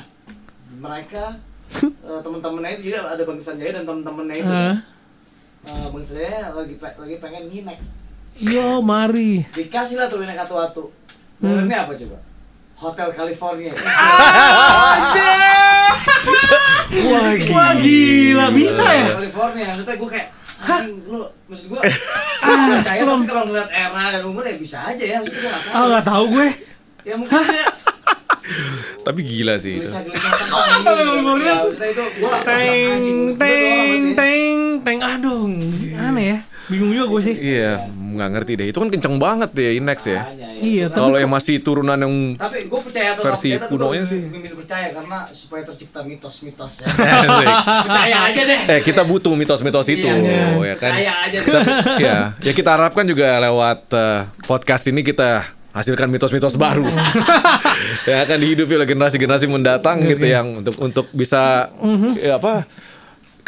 [0.76, 1.26] mereka
[1.82, 4.53] eh, teman-temannya itu jadi ada Bang Sanjaya dan teman-temannya itu.
[4.53, 4.76] Ah.
[5.66, 7.80] Eh, Bang Sanjaya lagi pe- lagi pengen nginek.
[8.36, 9.47] Yo, mari.
[9.49, 10.91] Dikasih lah tuh nginek atu-atu.
[11.38, 11.63] Hmm.
[11.63, 12.18] Ini apa coba?
[12.76, 13.71] Hotel California.
[16.95, 19.05] Wah, Wah, gila bisa ya?
[19.13, 24.23] California maksudnya gue kayak anjing lu maksud gue ah, percaya tapi kalau ngeliat era dan
[24.23, 26.47] umur ya bisa aja ya maksudnya gue gak tahu Ah, nggak tahu gue.
[27.03, 27.67] ya mungkin dia
[29.01, 29.89] Tapi gila sih itu.
[29.89, 31.45] California.
[31.45, 31.61] Ya,
[32.41, 33.05] Teng,
[33.36, 34.97] teng, teng, teng.
[34.99, 35.45] Aduh,
[35.95, 36.38] aneh ya.
[36.66, 37.36] Bingung juga gue sih.
[37.38, 38.68] Iya, nggak ngerti deh.
[38.68, 40.22] Itu kan kenceng banget ya Inex ya.
[40.55, 43.72] Iya, tapi Kalau yang masih turunan yang tapi gue percaya atau Versi tak percaya, tapi
[43.72, 44.20] kunonya sih.
[44.24, 46.88] lebih percaya karena supaya tercipta mitos-mitos ya
[47.86, 50.91] percaya aja deh eh kita butuh mitos-mitos itu Iya, ya kan.
[50.91, 56.07] percaya aja deh Tapi, ya, ya kita harapkan juga lewat eh, podcast ini kita hasilkan
[56.07, 56.88] mitos-mitos baru.
[58.09, 61.68] ya akan dihidupi oleh generasi-generasi mendatang gitu yang untuk untuk bisa
[62.16, 62.63] ya apa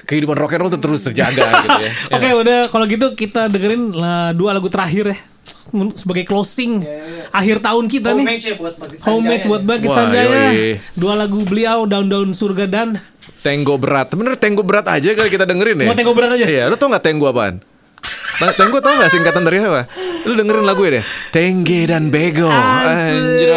[0.07, 1.91] kehidupan rock and roll terus terjaga gitu ya.
[2.15, 5.17] Oke, udah kalau gitu kita dengerin lah dua lagu terakhir ya
[5.95, 6.83] sebagai closing
[7.31, 8.23] akhir tahun kita nih.
[8.23, 9.67] homage ya buat Bangkit Homage Sanjaya buat nih.
[9.67, 10.43] Bangkit Wah, Sanjaya.
[10.95, 12.99] Dua lagu beliau Daun-daun Surga dan
[13.43, 14.11] Tenggo berat.
[14.11, 15.87] Bener tenggo berat aja kali kita dengerin ya.
[15.87, 16.45] Mau tenggo berat aja?
[16.47, 17.63] Iya, lu tau gak tenggo apaan?
[18.59, 19.87] Tenggo tau gak singkatan dari apa?
[20.27, 21.03] Lu dengerin lagu ya deh.
[21.31, 22.49] Tengge dan bego.
[22.49, 23.51] Anjir.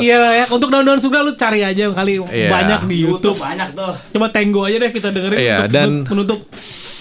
[0.00, 2.48] Iya ya, untuk Daun-daun Surga lu cari aja kali Iya.
[2.48, 3.38] banyak di YouTube YouTube.
[3.38, 6.40] banyak tuh Coba Tenggo aja deh kita dengerin Iya, untuk dan- menutup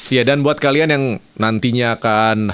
[0.10, 1.04] Iya, dan buat kalian yang
[1.36, 2.50] nantinya akan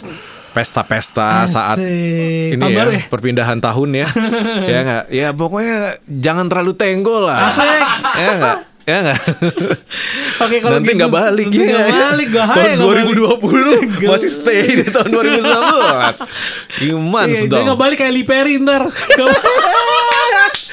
[0.51, 2.53] pesta-pesta saat Asik.
[2.53, 3.03] ini ya, ya?
[3.05, 4.07] perpindahan tahun ya.
[4.71, 5.03] ya enggak?
[5.09, 7.51] Ya pokoknya jangan terlalu tenggo lah.
[8.13, 8.57] ya enggak?
[8.85, 9.19] Ya enggak?
[10.45, 11.65] Oke, kalau Nanti gitu, nggak balik nanti ya.
[11.65, 13.05] nggak balik, bahaya Tahun nggak balik.
[13.97, 16.83] 2020 masih stay di tahun 2019.
[16.83, 17.63] Gimana Iya, dia dong?
[17.65, 18.83] nggak balik kayak Liperi ntar.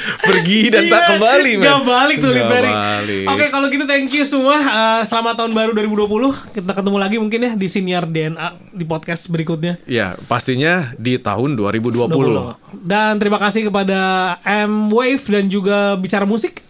[0.02, 1.64] Pergi dan tak Iya, kembali, men.
[1.64, 2.70] Nggak balik tuh Liperi.
[2.70, 3.26] balik.
[3.28, 4.56] Oke, kalau gitu thank you semua.
[4.56, 6.32] Eh, selamat tahun baru 2020.
[6.50, 9.78] Kita ketemu lagi mungkin ya di Siniar DNA di podcast berikutnya.
[9.84, 12.08] Ya, pastinya di tahun 2020.
[12.08, 12.56] 20.
[12.74, 14.00] Dan terima kasih kepada
[14.42, 16.64] M Wave dan juga Bicara Musik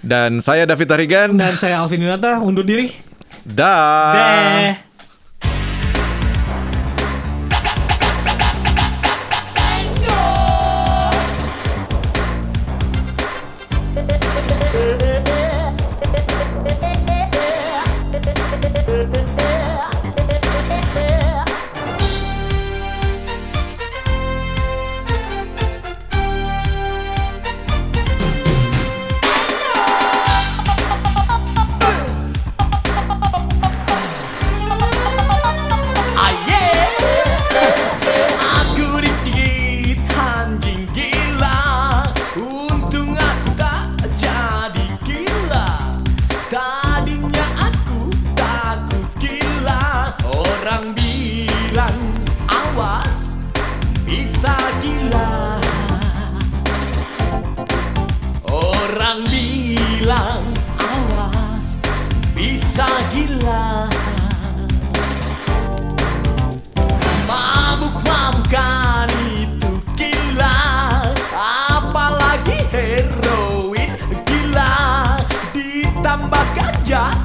[0.00, 1.28] Dan saya David Tarigan.
[1.34, 2.88] dan saya Alvin Yunata undur diri.
[3.42, 4.12] Dah.
[4.12, 4.89] Deh.
[76.90, 77.19] got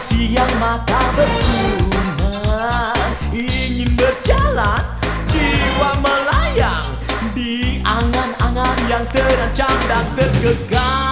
[0.00, 2.96] siang mata berguna.
[3.36, 4.80] Ingin berjalan
[5.28, 6.88] jiwa melayang.
[7.36, 11.09] Di angan-angan yang terancam dan tergegar